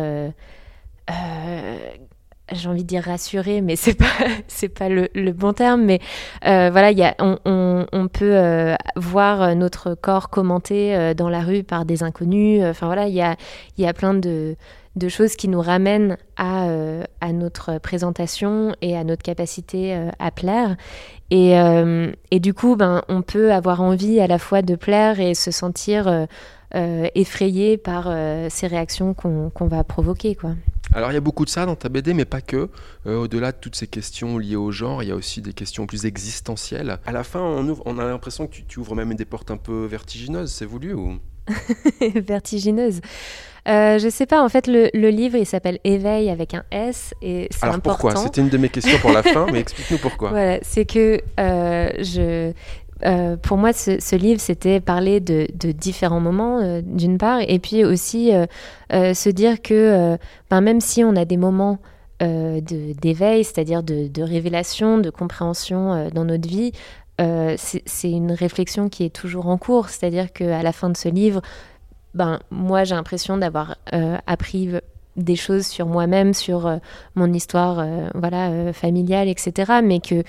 j'ai 2.53 2.69
envie 2.69 2.83
de 2.83 2.87
dire 2.87 3.03
rassurée, 3.03 3.61
mais 3.61 3.75
c'est 3.75 3.95
pas, 3.95 4.05
c'est 4.47 4.69
pas 4.69 4.89
le, 4.89 5.31
bon 5.31 5.53
terme. 5.53 5.83
Mais 5.83 5.99
euh, 6.45 6.69
voilà, 6.71 6.91
il 6.91 6.97
y 6.97 7.03
a, 7.03 7.15
on, 7.19 8.07
peut 8.11 8.37
euh, 8.37 8.75
voir 8.95 9.55
notre 9.55 9.95
corps 9.95 10.29
commenté 10.29 10.95
euh, 10.95 11.13
dans 11.13 11.29
la 11.29 11.41
rue 11.41 11.63
par 11.63 11.85
des 11.85 12.03
inconnus. 12.03 12.63
Enfin 12.63 12.85
voilà, 12.87 13.07
il 13.07 13.13
y 13.13 13.21
a, 13.21 13.35
il 13.77 13.83
y 13.83 13.87
a 13.87 13.93
plein 13.93 14.13
de 14.13 14.55
choses 15.09 15.35
qui 15.35 15.47
nous 15.47 15.61
ramènent 15.61 16.17
à, 16.35 16.67
euh, 16.67 17.03
notre 17.33 17.77
présentation 17.79 18.75
et 18.81 18.97
à 18.97 19.03
notre 19.03 19.23
capacité 19.23 19.93
euh, 19.93 20.09
à 20.19 20.31
plaire. 20.31 20.75
Et, 21.29 21.59
euh, 21.59 22.11
et 22.31 22.39
du 22.39 22.53
coup, 22.53 22.75
ben, 22.75 23.03
on 23.09 23.21
peut 23.21 23.51
avoir 23.51 23.81
envie 23.81 24.19
à 24.19 24.27
la 24.27 24.39
fois 24.39 24.61
de 24.61 24.75
plaire 24.75 25.19
et 25.19 25.35
se 25.35 25.51
sentir 25.51 26.27
euh, 26.75 27.07
effrayé 27.15 27.77
par 27.77 28.05
euh, 28.07 28.47
ces 28.49 28.67
réactions 28.67 29.13
qu'on 29.13 29.51
va 29.67 29.83
provoquer. 29.83 30.35
Quoi. 30.35 30.51
Alors 30.93 31.11
il 31.11 31.15
y 31.15 31.17
a 31.17 31.21
beaucoup 31.21 31.45
de 31.45 31.49
ça 31.49 31.65
dans 31.65 31.75
ta 31.75 31.89
BD, 31.89 32.13
mais 32.13 32.25
pas 32.25 32.41
que. 32.41 32.69
Euh, 33.05 33.17
Au-delà 33.19 33.51
de 33.51 33.57
toutes 33.59 33.75
ces 33.75 33.87
questions 33.87 34.37
liées 34.37 34.55
au 34.55 34.71
genre, 34.71 35.03
il 35.03 35.09
y 35.09 35.11
a 35.11 35.15
aussi 35.15 35.41
des 35.41 35.53
questions 35.53 35.85
plus 35.85 36.05
existentielles. 36.05 36.97
À 37.05 37.11
la 37.11 37.23
fin, 37.23 37.41
on, 37.41 37.67
ouvre- 37.67 37.83
on 37.85 37.97
a 37.99 38.05
l'impression 38.05 38.47
que 38.47 38.51
tu, 38.53 38.63
tu 38.65 38.79
ouvres 38.79 38.95
même 38.95 39.13
des 39.15 39.25
portes 39.25 39.51
un 39.51 39.57
peu 39.57 39.85
vertigineuses. 39.85 40.51
C'est 40.51 40.65
voulu 40.65 40.93
ou? 40.93 41.17
Vertigineuse. 42.15 43.01
Euh, 43.67 43.99
je 43.99 44.07
sais 44.09 44.25
pas, 44.25 44.41
en 44.41 44.47
fait, 44.49 44.67
le, 44.67 44.89
le 44.93 45.09
livre, 45.09 45.35
il 45.37 45.45
s'appelle 45.45 45.79
Éveil 45.83 46.29
avec 46.29 46.53
un 46.53 46.63
S 46.71 47.13
et 47.21 47.47
c'est 47.51 47.63
Alors 47.63 47.75
important. 47.75 47.97
pourquoi 48.01 48.23
C'était 48.23 48.39
une 48.41 48.47
de 48.49 48.57
mes 48.57 48.69
questions 48.69 48.97
pour 48.99 49.11
la 49.11 49.23
fin, 49.23 49.45
mais 49.51 49.59
explique-nous 49.59 49.97
pourquoi. 49.97 50.29
Voilà, 50.29 50.59
c'est 50.61 50.85
que 50.85 51.19
euh, 51.39 51.89
je, 51.99 52.53
euh, 53.05 53.37
pour 53.37 53.57
moi, 53.57 53.73
ce, 53.73 54.15
livre, 54.15 54.39
c'était 54.39 54.79
parler 54.79 55.19
de, 55.19 55.47
différents 55.71 56.19
moments, 56.19 56.59
euh, 56.59 56.81
d'une 56.83 57.17
part, 57.17 57.39
et 57.47 57.59
puis 57.59 57.83
aussi 57.85 58.31
euh, 58.33 59.13
se 59.13 59.29
dire 59.29 59.61
que 59.61 60.17
ben, 60.49 60.61
même 60.61 60.81
si 60.81 61.03
on 61.03 61.15
a 61.15 61.25
des 61.25 61.37
moments 61.37 61.79
d'éveil, 62.19 63.43
c'est-à-dire 63.43 63.83
de, 63.83 64.21
révélation, 64.21 64.97
de 64.97 65.09
compréhension 65.09 66.09
dans 66.13 66.25
notre 66.25 66.47
vie, 66.47 66.71
c'est 67.19 68.11
une 68.11 68.31
réflexion 68.31 68.89
qui 68.89 69.05
est 69.05 69.13
toujours 69.13 69.47
en 69.47 69.57
cours. 69.57 69.89
C'est-à-dire 69.89 70.33
qu'à 70.33 70.63
la 70.63 70.71
fin 70.71 70.89
de 70.89 70.97
ce 70.97 71.09
livre, 71.09 71.41
ben, 72.15 72.39
moi, 72.49 72.83
j'ai 72.85 72.95
l'impression 72.95 73.37
d'avoir 73.37 73.75
appris 74.25 74.71
des 75.15 75.35
choses 75.35 75.67
sur 75.67 75.85
moi-même, 75.85 76.33
sur 76.33 76.79
mon 77.13 77.31
histoire 77.31 77.85
familiale, 78.73 79.27
etc. 79.27 79.73
Mais 79.83 79.99
que 79.99 80.23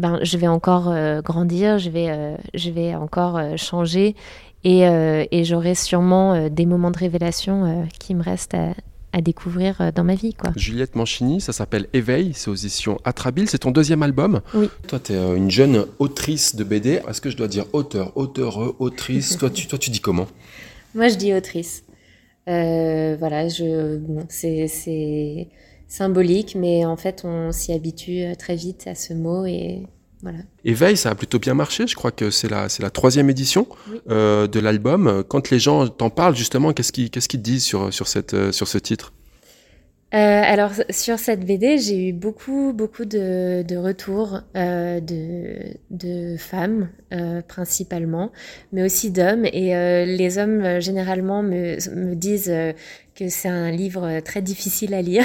ben, 0.00 0.18
je 0.22 0.36
vais 0.36 0.48
encore 0.48 0.88
euh, 0.88 1.20
grandir, 1.22 1.78
je 1.78 1.90
vais, 1.90 2.08
euh, 2.10 2.36
je 2.54 2.70
vais 2.70 2.94
encore 2.94 3.36
euh, 3.36 3.56
changer 3.56 4.16
et, 4.64 4.86
euh, 4.88 5.24
et 5.30 5.44
j'aurai 5.44 5.74
sûrement 5.74 6.34
euh, 6.34 6.48
des 6.48 6.66
moments 6.66 6.90
de 6.90 6.98
révélation 6.98 7.64
euh, 7.64 7.84
qui 7.98 8.14
me 8.14 8.22
restent 8.22 8.54
à, 8.54 8.74
à 9.12 9.20
découvrir 9.20 9.92
dans 9.94 10.04
ma 10.04 10.14
vie. 10.14 10.34
Quoi. 10.34 10.52
Juliette 10.56 10.94
Manchini, 10.96 11.40
ça 11.40 11.52
s'appelle 11.52 11.86
Éveil, 11.92 12.32
c'est 12.34 12.48
aux 12.50 12.54
éditions 12.54 12.98
Atrabile, 13.04 13.48
c'est 13.48 13.58
ton 13.58 13.70
deuxième 13.72 14.02
album. 14.02 14.40
Oui. 14.54 14.68
Toi, 14.86 15.00
tu 15.02 15.12
es 15.12 15.36
une 15.36 15.50
jeune 15.50 15.84
autrice 15.98 16.54
de 16.56 16.62
BD. 16.64 17.00
Est-ce 17.08 17.20
que 17.20 17.28
je 17.30 17.36
dois 17.36 17.48
dire 17.48 17.64
auteur, 17.72 18.16
auteureux, 18.16 18.76
autrice? 18.78 19.36
Toi 19.36 19.50
tu, 19.50 19.66
toi, 19.66 19.78
tu 19.78 19.90
dis 19.90 20.00
comment? 20.00 20.26
Moi, 20.94 21.08
je 21.08 21.16
dis 21.16 21.34
autrice. 21.34 21.82
Euh, 22.48 23.16
voilà, 23.18 23.48
je, 23.48 23.96
bon, 23.98 24.24
c'est, 24.28 24.66
c'est 24.68 25.48
symbolique, 25.90 26.54
mais 26.54 26.86
en 26.86 26.96
fait, 26.96 27.22
on 27.24 27.52
s'y 27.52 27.72
habitue 27.72 28.22
euh, 28.22 28.34
très 28.34 28.56
vite 28.56 28.86
à 28.86 28.94
ce 28.94 29.12
mot 29.12 29.44
et 29.44 29.82
voilà. 30.22 30.38
Éveil, 30.64 30.96
ça 30.96 31.10
a 31.10 31.14
plutôt 31.14 31.38
bien 31.38 31.54
marché. 31.54 31.86
Je 31.86 31.94
crois 31.94 32.10
que 32.12 32.30
c'est 32.30 32.48
la, 32.48 32.68
c'est 32.68 32.82
la 32.82 32.90
troisième 32.90 33.28
édition 33.30 33.66
Oui. 33.90 33.98
euh, 34.10 34.46
de 34.46 34.60
l'album. 34.60 35.24
Quand 35.28 35.50
les 35.50 35.58
gens 35.58 35.88
t'en 35.88 36.10
parlent, 36.10 36.36
justement, 36.36 36.72
qu'est-ce 36.72 36.92
qu'ils, 36.92 37.10
qu'est-ce 37.10 37.28
qu'ils 37.28 37.42
disent 37.42 37.64
sur, 37.64 37.92
sur, 37.92 38.06
cette, 38.06 38.34
euh, 38.34 38.52
sur 38.52 38.68
ce 38.68 38.78
titre? 38.78 39.12
Euh, 40.12 40.42
alors 40.44 40.72
sur 40.90 41.20
cette 41.20 41.46
BD, 41.46 41.78
j'ai 41.78 42.08
eu 42.08 42.12
beaucoup 42.12 42.72
beaucoup 42.72 43.04
de, 43.04 43.76
retours 43.76 44.40
euh, 44.56 44.98
de, 45.00 46.36
femmes 46.36 46.88
euh, 47.12 47.42
principalement, 47.46 48.32
mais 48.72 48.82
aussi 48.82 49.12
d'hommes. 49.12 49.44
Et 49.44 49.72
les 50.06 50.38
hommes 50.38 50.80
généralement 50.80 51.42
me, 51.42 52.14
disent 52.14 52.52
que 53.14 53.28
c'est 53.28 53.48
un 53.48 53.70
livre 53.70 54.20
très 54.20 54.42
difficile 54.42 54.94
à 54.94 55.02
lire 55.02 55.24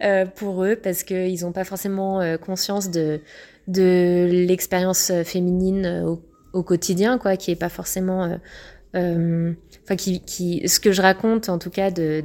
pour 0.36 0.64
eux 0.64 0.76
parce 0.76 1.02
qu'ils 1.02 1.42
n'ont 1.42 1.52
pas 1.52 1.64
forcément 1.64 2.20
conscience 2.38 2.90
de 2.90 3.20
de 3.68 4.28
l'expérience 4.30 5.10
féminine 5.24 6.04
au, 6.52 6.62
quotidien, 6.62 7.18
quoi, 7.18 7.36
qui 7.36 7.50
est 7.50 7.56
pas 7.56 7.70
forcément 7.70 8.38
enfin 8.94 9.96
qui, 9.96 10.20
qui, 10.20 10.68
ce 10.68 10.78
que 10.78 10.92
je 10.92 11.02
raconte 11.02 11.48
en 11.48 11.58
tout 11.58 11.70
cas 11.70 11.90
de, 11.90 12.22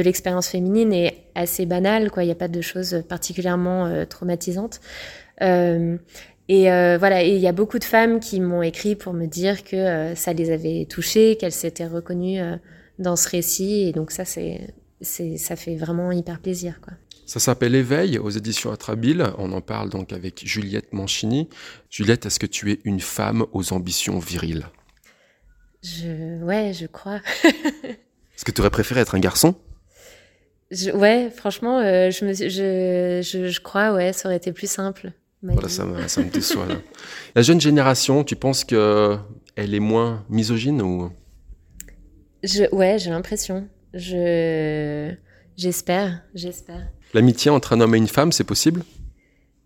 l'expérience 0.00 0.48
féminine 0.48 0.92
est 0.92 1.24
assez 1.34 1.66
banal. 1.66 2.10
Il 2.16 2.24
n'y 2.24 2.30
a 2.30 2.36
pas 2.36 2.48
de 2.48 2.60
choses 2.60 3.02
particulièrement 3.08 3.86
euh, 3.86 4.04
traumatisantes. 4.04 4.80
Euh, 5.42 5.98
et 6.48 6.70
euh, 6.70 6.98
voilà, 6.98 7.22
il 7.22 7.38
y 7.38 7.46
a 7.46 7.52
beaucoup 7.52 7.78
de 7.78 7.84
femmes 7.84 8.20
qui 8.20 8.40
m'ont 8.40 8.62
écrit 8.62 8.96
pour 8.96 9.14
me 9.14 9.26
dire 9.26 9.64
que 9.64 9.76
euh, 9.76 10.14
ça 10.14 10.32
les 10.32 10.50
avait 10.50 10.86
touchées, 10.88 11.36
qu'elles 11.36 11.52
s'étaient 11.52 11.86
reconnues 11.86 12.40
euh, 12.40 12.56
dans 12.98 13.16
ce 13.16 13.28
récit, 13.28 13.88
et 13.88 13.92
donc 13.92 14.10
ça 14.10 14.24
ça 14.24 15.56
fait 15.56 15.76
vraiment 15.76 16.12
hyper 16.12 16.40
plaisir. 16.40 16.80
Ça 17.26 17.40
s'appelle 17.40 17.74
Éveil 17.74 18.18
aux 18.18 18.28
éditions 18.28 18.70
Atrabile. 18.70 19.24
On 19.38 19.52
en 19.52 19.62
parle 19.62 19.88
donc 19.88 20.12
avec 20.12 20.42
Juliette 20.46 20.92
Manchini. 20.92 21.48
Juliette, 21.88 22.26
est-ce 22.26 22.38
que 22.38 22.46
tu 22.46 22.70
es 22.72 22.80
une 22.84 23.00
femme 23.00 23.46
aux 23.52 23.72
ambitions 23.72 24.18
viriles? 24.18 24.66
Je, 25.84 26.42
ouais, 26.42 26.72
je 26.72 26.86
crois. 26.86 27.20
Est-ce 27.44 28.44
que 28.44 28.50
tu 28.50 28.60
aurais 28.62 28.70
préféré 28.70 29.00
être 29.00 29.14
un 29.14 29.20
garçon? 29.20 29.54
Je, 30.70 30.90
ouais, 30.90 31.30
franchement, 31.30 31.78
euh, 31.78 32.10
je, 32.10 32.24
me, 32.24 32.32
je, 32.32 33.20
je, 33.22 33.48
je 33.48 33.60
crois, 33.60 33.92
ouais, 33.92 34.12
ça 34.14 34.28
aurait 34.28 34.38
été 34.38 34.52
plus 34.52 34.68
simple. 34.70 35.12
Voilà, 35.42 35.68
ça 35.68 35.84
me, 35.84 36.08
ça 36.08 36.22
me 36.22 36.30
déçoit. 36.30 36.64
là. 36.66 36.76
La 37.34 37.42
jeune 37.42 37.60
génération, 37.60 38.24
tu 38.24 38.34
penses 38.34 38.64
que 38.64 39.18
elle 39.56 39.74
est 39.74 39.80
moins 39.80 40.24
misogyne 40.30 40.80
ou? 40.80 41.12
Je, 42.42 42.64
ouais, 42.74 42.98
j'ai 42.98 43.10
l'impression. 43.10 43.68
Je, 43.92 45.14
j'espère, 45.56 46.22
j'espère. 46.34 46.88
l'amitié 47.12 47.50
entre 47.50 47.74
un 47.74 47.80
homme 47.82 47.94
et 47.94 47.98
une 47.98 48.08
femme, 48.08 48.32
c'est 48.32 48.42
possible? 48.44 48.82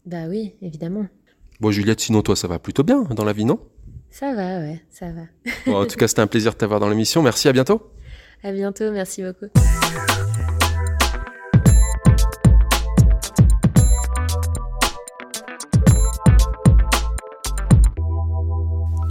Bah 0.05 0.25
oui, 0.29 0.55
évidemment. 0.63 1.07
Bon, 1.61 1.71
Juliette, 1.71 2.01
sinon 2.01 2.23
toi, 2.23 2.35
ça 2.35 2.49
va 2.49 2.59
plutôt 2.59 2.83
bien 2.83 3.03
dans 3.05 3.25
la 3.25 3.33
vie, 3.33 3.45
non? 3.45 3.61
Ça 4.11 4.35
va, 4.35 4.59
ouais, 4.59 4.83
ça 4.91 5.07
va. 5.13 5.23
Bon, 5.67 5.83
En 5.83 5.87
tout 5.87 5.97
cas, 5.97 6.09
c'était 6.09 6.23
un 6.23 6.27
plaisir 6.27 6.53
de 6.53 6.57
t'avoir 6.57 6.81
dans 6.81 6.89
l'émission. 6.89 7.23
Merci, 7.23 7.49
à 7.49 7.53
bientôt. 7.53 7.91
À 8.43 8.53
bientôt, 8.53 8.91
merci 8.91 9.23
beaucoup. 9.23 9.47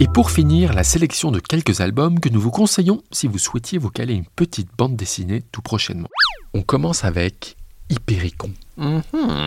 Et 0.00 0.06
pour 0.06 0.30
finir, 0.30 0.74
la 0.74 0.84
sélection 0.84 1.30
de 1.32 1.40
quelques 1.40 1.80
albums 1.80 2.20
que 2.20 2.28
nous 2.28 2.40
vous 2.40 2.50
conseillons 2.52 3.02
si 3.10 3.26
vous 3.26 3.38
souhaitiez 3.38 3.78
vous 3.78 3.90
caler 3.90 4.14
une 4.14 4.26
petite 4.26 4.68
bande 4.76 4.94
dessinée 4.94 5.42
tout 5.50 5.62
prochainement. 5.62 6.08
On 6.54 6.62
commence 6.62 7.04
avec 7.04 7.56
Hypericon. 7.90 8.52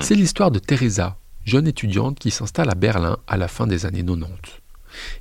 C'est 0.01 0.15
l'histoire 0.15 0.51
de 0.51 0.59
Teresa, 0.59 1.17
jeune 1.45 1.67
étudiante 1.67 2.19
qui 2.19 2.31
s'installe 2.31 2.69
à 2.69 2.75
Berlin 2.75 3.17
à 3.27 3.37
la 3.37 3.47
fin 3.47 3.65
des 3.65 3.85
années 3.85 4.03
90 4.03 4.61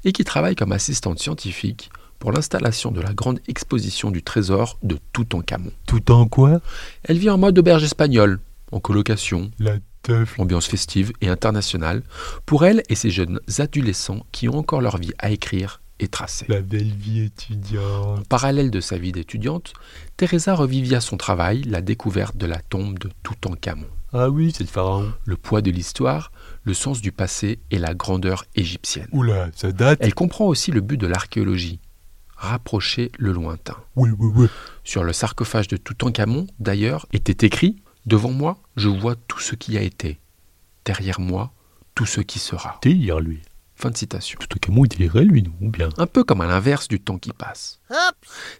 et 0.04 0.12
qui 0.12 0.24
travaille 0.24 0.56
comme 0.56 0.72
assistante 0.72 1.18
scientifique 1.18 1.90
pour 2.18 2.32
l'installation 2.32 2.90
de 2.92 3.00
la 3.00 3.14
grande 3.14 3.40
exposition 3.48 4.10
du 4.10 4.22
trésor 4.22 4.78
de 4.82 4.98
Toutankhamon. 5.12 5.72
Tout 5.86 6.12
en 6.12 6.26
quoi 6.26 6.60
Elle 7.04 7.18
vit 7.18 7.30
en 7.30 7.38
mode 7.38 7.58
auberge 7.58 7.82
espagnole, 7.84 8.40
en 8.72 8.80
colocation, 8.80 9.50
La 9.58 9.76
teuf. 10.02 10.38
ambiance 10.38 10.66
festive 10.66 11.12
et 11.22 11.28
internationale, 11.28 12.02
pour 12.44 12.64
elle 12.66 12.82
et 12.90 12.94
ses 12.94 13.10
jeunes 13.10 13.40
adolescents 13.58 14.26
qui 14.32 14.48
ont 14.48 14.58
encore 14.58 14.82
leur 14.82 14.98
vie 14.98 15.12
à 15.18 15.30
écrire 15.30 15.80
et 15.98 16.08
tracer. 16.08 16.46
La 16.48 16.60
belle 16.62 16.92
vie 16.92 17.20
étudiante. 17.24 18.18
En 18.20 18.22
parallèle 18.28 18.70
de 18.70 18.80
sa 18.80 18.96
vie 18.98 19.12
d'étudiante, 19.12 19.72
Teresa 20.16 20.54
revit 20.54 20.82
via 20.82 21.00
son 21.00 21.16
travail 21.16 21.62
la 21.62 21.80
découverte 21.82 22.36
de 22.36 22.46
la 22.46 22.58
tombe 22.58 22.98
de 22.98 23.10
Toutankhamon. 23.22 23.86
Ah 24.12 24.28
oui, 24.28 24.52
c'est 24.54 24.64
le 24.64 24.68
pharaon. 24.70 25.12
Le 25.24 25.36
poids 25.36 25.62
de 25.62 25.70
l'histoire, 25.70 26.32
le 26.62 26.74
sens 26.74 27.00
du 27.00 27.12
passé 27.12 27.58
et 27.70 27.78
la 27.78 27.94
grandeur 27.94 28.44
égyptienne. 28.54 29.08
Oula, 29.12 29.50
ça 29.54 29.72
date. 29.72 29.98
Elle 30.02 30.14
comprend 30.14 30.46
aussi 30.46 30.70
le 30.70 30.80
but 30.80 30.96
de 30.96 31.06
l'archéologie, 31.06 31.80
rapprocher 32.36 33.10
le 33.18 33.32
lointain. 33.32 33.76
Oui, 33.96 34.10
oui, 34.18 34.32
oui. 34.34 34.46
Sur 34.84 35.04
le 35.04 35.12
sarcophage 35.12 35.68
de 35.68 35.76
Toutankhamon, 35.76 36.46
d'ailleurs, 36.58 37.06
était 37.12 37.46
écrit 37.46 37.76
Devant 38.06 38.30
moi, 38.30 38.58
je 38.76 38.88
vois 38.88 39.14
tout 39.14 39.40
ce 39.40 39.54
qui 39.54 39.76
a 39.76 39.82
été. 39.82 40.18
Derrière 40.84 41.20
moi, 41.20 41.52
tout 41.94 42.06
ce 42.06 42.20
qui 42.20 42.38
sera. 42.38 42.78
Délire, 42.82 43.20
lui. 43.20 43.42
Fin 43.74 43.90
de 43.90 43.96
citation. 43.96 44.38
Tout 44.38 44.56
au 44.56 44.58
cas, 44.58 44.72
il 44.72 44.88
délirait, 44.88 45.24
lui, 45.24 45.42
non 45.42 45.52
Bien? 45.60 45.90
Un 45.98 46.06
peu 46.06 46.24
comme 46.24 46.40
à 46.40 46.46
l'inverse 46.46 46.88
du 46.88 47.00
temps 47.00 47.18
qui 47.18 47.32
passe. 47.32 47.80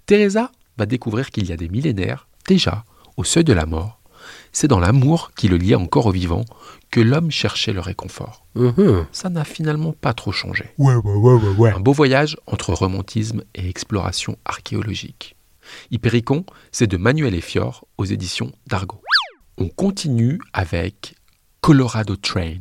Teresa 0.06 0.50
va 0.76 0.86
découvrir 0.86 1.30
qu'il 1.30 1.46
y 1.46 1.52
a 1.52 1.56
des 1.56 1.68
millénaires, 1.68 2.28
déjà, 2.46 2.84
au 3.16 3.24
seuil 3.24 3.44
de 3.44 3.52
la 3.52 3.66
mort, 3.66 3.99
c'est 4.52 4.68
dans 4.68 4.80
l'amour 4.80 5.32
qui 5.36 5.48
le 5.48 5.56
liait 5.56 5.74
encore 5.74 6.06
au 6.06 6.12
vivant 6.12 6.44
que 6.90 7.00
l'homme 7.00 7.30
cherchait 7.30 7.72
le 7.72 7.80
réconfort. 7.80 8.46
Ça 9.12 9.28
n'a 9.28 9.44
finalement 9.44 9.92
pas 9.92 10.12
trop 10.12 10.32
changé. 10.32 10.66
Ouais, 10.78 10.94
ouais, 10.94 11.38
ouais. 11.58 11.72
Un 11.72 11.80
beau 11.80 11.92
voyage 11.92 12.36
entre 12.46 12.72
romantisme 12.72 13.42
et 13.54 13.68
exploration 13.68 14.36
archéologique. 14.44 15.36
Hypericon, 15.90 16.44
c'est 16.72 16.88
de 16.88 16.96
Manuel 16.96 17.34
et 17.34 17.40
Fior 17.40 17.86
aux 17.96 18.04
éditions 18.04 18.52
d'Argo. 18.66 19.00
On 19.58 19.68
continue 19.68 20.40
avec 20.52 21.14
Colorado 21.60 22.16
Train. 22.16 22.60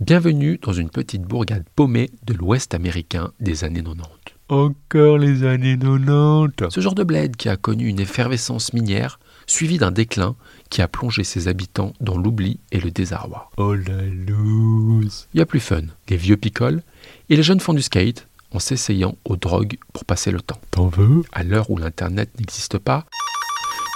Bienvenue 0.00 0.58
dans 0.62 0.72
une 0.72 0.90
petite 0.90 1.22
bourgade 1.22 1.64
paumée 1.74 2.10
de 2.24 2.34
l'ouest 2.34 2.74
américain 2.74 3.32
des 3.40 3.64
années 3.64 3.82
90. 3.82 4.06
Encore 4.50 5.18
les 5.18 5.44
années 5.44 5.78
90. 5.78 6.74
Ce 6.74 6.80
genre 6.80 6.94
de 6.94 7.04
bled 7.04 7.36
qui 7.36 7.48
a 7.48 7.56
connu 7.56 7.86
une 7.88 8.00
effervescence 8.00 8.72
minière, 8.72 9.18
suivie 9.50 9.78
d'un 9.78 9.90
déclin 9.90 10.36
qui 10.70 10.80
a 10.80 10.88
plongé 10.88 11.24
ses 11.24 11.48
habitants 11.48 11.92
dans 12.00 12.16
l'oubli 12.16 12.60
et 12.70 12.80
le 12.80 12.90
désarroi. 12.90 13.50
Oh 13.56 13.74
la 13.74 14.02
loose. 14.02 15.26
Il 15.34 15.38
y 15.38 15.40
a 15.40 15.46
plus 15.46 15.60
fun, 15.60 15.82
les 16.08 16.16
vieux 16.16 16.36
picolent, 16.36 16.82
et 17.28 17.36
les 17.36 17.42
jeunes 17.42 17.60
font 17.60 17.74
du 17.74 17.82
skate 17.82 18.28
en 18.52 18.60
s'essayant 18.60 19.16
aux 19.24 19.36
drogues 19.36 19.76
pour 19.92 20.04
passer 20.04 20.30
le 20.30 20.40
temps. 20.40 20.60
T'en 20.70 20.86
veux? 20.86 21.24
À 21.32 21.42
l'heure 21.42 21.70
où 21.70 21.76
l'Internet 21.76 22.30
n'existe 22.38 22.78
pas, 22.78 23.06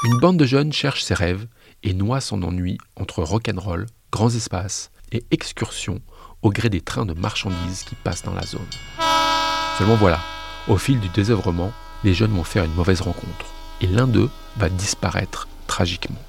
une 0.05 0.19
bande 0.19 0.37
de 0.37 0.45
jeunes 0.45 0.73
cherche 0.73 1.05
ses 1.05 1.14
rêves 1.14 1.47
et 1.85 1.95
noie 1.95 2.21
son 2.21 2.43
ennui 2.43 2.79
entre 2.97 3.23
rock'n'roll, 3.23 3.87
grands 4.11 4.35
espaces 4.35 4.90
et 5.12 5.25
excursions 5.31 6.01
au 6.43 6.51
gré 6.51 6.69
des 6.69 6.81
trains 6.81 7.07
de 7.07 7.14
marchandises 7.14 7.85
qui 7.85 7.95
passent 7.95 8.25
dans 8.25 8.35
la 8.35 8.45
zone. 8.45 8.61
Seulement 9.79 9.97
voilà, 9.97 10.21
au 10.69 10.77
fil 10.77 10.99
du 10.99 11.09
désœuvrement, 11.11 11.73
les 12.03 12.12
jeunes 12.12 12.33
vont 12.33 12.45
faire 12.45 12.64
une 12.64 12.75
mauvaise 12.75 13.01
rencontre 13.01 13.54
et 13.81 13.87
l'un 13.87 14.07
d'eux 14.07 14.31
va 14.57 14.69
disparaître 14.69 15.49
tragiquement. 15.67 16.23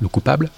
Le 0.00 0.08
coupable 0.08 0.50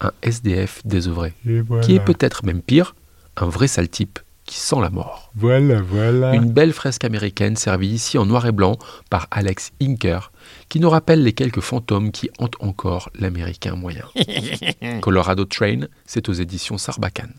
Un 0.00 0.12
SDF 0.22 0.80
désœuvré, 0.84 1.34
voilà. 1.44 1.84
qui 1.84 1.94
est 1.94 2.00
peut-être 2.00 2.44
même 2.44 2.62
pire, 2.62 2.94
un 3.36 3.46
vrai 3.46 3.68
sale 3.68 3.88
type 3.88 4.18
qui 4.50 4.56
sent 4.56 4.80
la 4.80 4.90
mort. 4.90 5.30
Voilà, 5.36 5.80
voilà. 5.80 6.34
Une 6.34 6.50
belle 6.50 6.72
fresque 6.72 7.04
américaine 7.04 7.54
servie 7.54 7.90
ici 7.90 8.18
en 8.18 8.26
noir 8.26 8.46
et 8.46 8.52
blanc 8.52 8.78
par 9.08 9.28
Alex 9.30 9.70
Inker, 9.80 10.32
qui 10.68 10.80
nous 10.80 10.90
rappelle 10.90 11.22
les 11.22 11.32
quelques 11.32 11.60
fantômes 11.60 12.10
qui 12.10 12.30
hantent 12.38 12.56
encore 12.58 13.10
l'américain 13.14 13.76
moyen. 13.76 14.06
Colorado 15.02 15.44
Train, 15.44 15.82
c'est 16.04 16.28
aux 16.28 16.32
éditions 16.32 16.78
Sarbacane. 16.78 17.34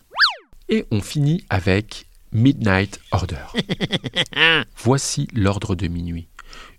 Et 0.69 0.85
on 0.89 1.01
finit 1.01 1.43
avec 1.49 2.05
Midnight 2.31 3.01
Order. 3.11 3.43
Voici 4.77 5.27
l'ordre 5.33 5.75
de 5.75 5.87
minuit, 5.87 6.29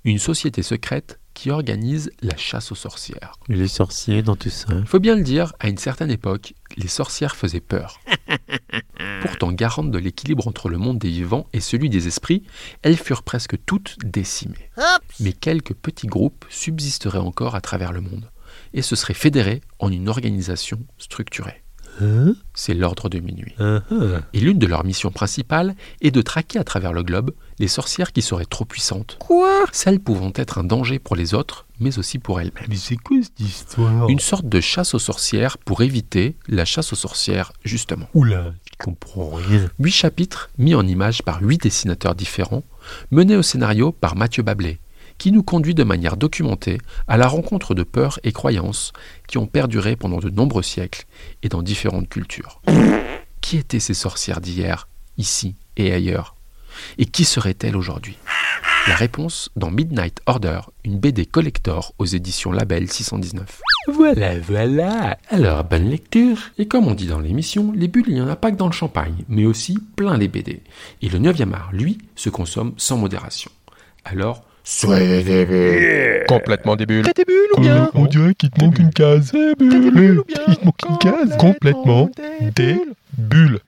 une 0.04 0.18
société 0.18 0.62
secrète 0.62 1.18
qui 1.34 1.50
organise 1.50 2.10
la 2.22 2.36
chasse 2.36 2.72
aux 2.72 2.76
sorcières. 2.76 3.34
Les 3.48 3.68
sorciers 3.68 4.22
dans 4.22 4.36
tout 4.36 4.50
ça. 4.50 4.68
Il 4.78 4.86
faut 4.86 5.00
bien 5.00 5.16
le 5.16 5.22
dire, 5.22 5.52
à 5.60 5.68
une 5.68 5.78
certaine 5.78 6.10
époque, 6.10 6.54
les 6.76 6.88
sorcières 6.88 7.36
faisaient 7.36 7.60
peur. 7.60 8.00
Pourtant 9.22 9.52
garantes 9.52 9.90
de 9.90 9.98
l'équilibre 9.98 10.48
entre 10.48 10.68
le 10.68 10.78
monde 10.78 10.98
des 10.98 11.08
vivants 11.08 11.46
et 11.52 11.60
celui 11.60 11.90
des 11.90 12.06
esprits, 12.06 12.42
elles 12.82 12.96
furent 12.96 13.22
presque 13.22 13.56
toutes 13.64 13.96
décimées. 14.04 14.70
Mais 15.20 15.32
quelques 15.32 15.74
petits 15.74 16.06
groupes 16.06 16.44
subsisteraient 16.48 17.18
encore 17.18 17.54
à 17.54 17.60
travers 17.60 17.92
le 17.92 18.00
monde 18.00 18.30
et 18.74 18.82
se 18.82 18.96
seraient 18.96 19.14
fédérés 19.14 19.62
en 19.78 19.90
une 19.90 20.08
organisation 20.08 20.80
structurée. 20.98 21.61
Hein? 22.00 22.34
C'est 22.54 22.74
l'ordre 22.74 23.08
de 23.08 23.18
minuit. 23.18 23.54
Ah. 23.58 23.80
Et 24.32 24.40
l'une 24.40 24.58
de 24.58 24.66
leurs 24.66 24.84
missions 24.84 25.10
principales 25.10 25.74
est 26.00 26.10
de 26.10 26.22
traquer 26.22 26.58
à 26.58 26.64
travers 26.64 26.92
le 26.92 27.02
globe 27.02 27.32
les 27.58 27.68
sorcières 27.68 28.12
qui 28.12 28.22
seraient 28.22 28.46
trop 28.46 28.64
puissantes. 28.64 29.16
Quoi? 29.20 29.64
Celles 29.72 30.00
pouvant 30.00 30.32
être 30.34 30.58
un 30.58 30.64
danger 30.64 30.98
pour 30.98 31.16
les 31.16 31.34
autres, 31.34 31.66
mais 31.80 31.98
aussi 31.98 32.18
pour 32.18 32.40
elles-mêmes. 32.40 32.66
Mais 32.68 32.76
c'est 32.76 32.96
quoi 32.96 33.18
cette 33.22 33.40
histoire? 33.40 34.08
Une 34.08 34.20
sorte 34.20 34.48
de 34.48 34.60
chasse 34.60 34.94
aux 34.94 34.98
sorcières 34.98 35.58
pour 35.58 35.82
éviter 35.82 36.36
la 36.48 36.64
chasse 36.64 36.92
aux 36.92 36.96
sorcières, 36.96 37.52
justement. 37.64 38.08
Oula, 38.14 38.54
je 38.70 38.84
comprends 38.84 39.30
rien. 39.30 39.70
Huit 39.78 39.92
chapitres 39.92 40.50
mis 40.58 40.74
en 40.74 40.86
images 40.86 41.22
par 41.22 41.42
huit 41.42 41.62
dessinateurs 41.62 42.14
différents, 42.14 42.64
menés 43.10 43.36
au 43.36 43.42
scénario 43.42 43.92
par 43.92 44.16
Mathieu 44.16 44.42
Bablé, 44.42 44.80
qui 45.18 45.32
nous 45.32 45.42
conduit 45.42 45.74
de 45.74 45.84
manière 45.84 46.16
documentée 46.16 46.78
à 47.08 47.16
la 47.16 47.28
rencontre 47.28 47.74
de 47.74 47.82
peurs 47.82 48.18
et 48.24 48.32
croyances 48.32 48.92
qui 49.28 49.38
ont 49.38 49.46
perduré 49.46 49.96
pendant 49.96 50.18
de 50.18 50.30
nombreux 50.30 50.62
siècles 50.62 51.06
et 51.42 51.48
dans 51.48 51.62
différentes 51.62 52.08
cultures. 52.08 52.60
Qui 53.40 53.56
étaient 53.56 53.80
ces 53.80 53.94
sorcières 53.94 54.40
d'hier, 54.40 54.88
ici 55.18 55.56
et 55.76 55.92
ailleurs? 55.92 56.36
Et 56.98 57.04
qui 57.04 57.24
seraient-elles 57.24 57.76
aujourd'hui? 57.76 58.16
La 58.88 58.96
réponse 58.96 59.48
dans 59.54 59.70
Midnight 59.70 60.20
Order, 60.26 60.60
une 60.84 60.98
BD 60.98 61.24
collector 61.24 61.94
aux 61.98 62.04
éditions 62.04 62.50
Label 62.50 62.90
619. 62.90 63.60
Voilà, 63.92 64.40
voilà. 64.40 65.18
Alors, 65.28 65.62
bonne 65.62 65.88
lecture. 65.88 66.38
Et 66.58 66.66
comme 66.66 66.88
on 66.88 66.94
dit 66.94 67.06
dans 67.06 67.20
l'émission, 67.20 67.72
les 67.76 67.86
bulles, 67.86 68.06
il 68.08 68.14
n'y 68.14 68.20
en 68.20 68.28
a 68.28 68.34
pas 68.34 68.50
que 68.50 68.56
dans 68.56 68.66
le 68.66 68.72
champagne, 68.72 69.24
mais 69.28 69.44
aussi 69.44 69.78
plein 69.94 70.16
les 70.16 70.26
BD. 70.26 70.62
Et 71.00 71.08
le 71.08 71.20
9e 71.20 71.52
art, 71.52 71.70
lui, 71.72 71.98
se 72.16 72.28
consomme 72.28 72.74
sans 72.76 72.96
modération. 72.96 73.52
Alors, 74.04 74.42
soyez 74.64 75.22
des 75.22 75.44
bulles 75.46 76.24
Complètement 76.28 76.76
des 76.76 76.86
bulles. 76.86 77.04
T'es 77.04 77.12
des 77.12 77.24
bulles 77.24 77.50
ou 77.56 77.60
bien 77.60 77.90
on 77.94 78.06
dirait 78.06 78.34
qu'il 78.34 78.50
te 78.50 78.64
manque 78.64 78.78
une 78.78 78.90
case. 78.90 79.32
T'es 79.32 79.54
des 79.56 79.90
bulles 79.90 80.20
ou 80.20 80.24
bien 80.24 80.40
Il 80.48 80.56
te 80.56 80.64
manque 80.64 80.82
une 80.88 80.98
case. 80.98 81.36
Complètement 81.36 82.10
des 82.54 82.76
bulles. 83.16 83.58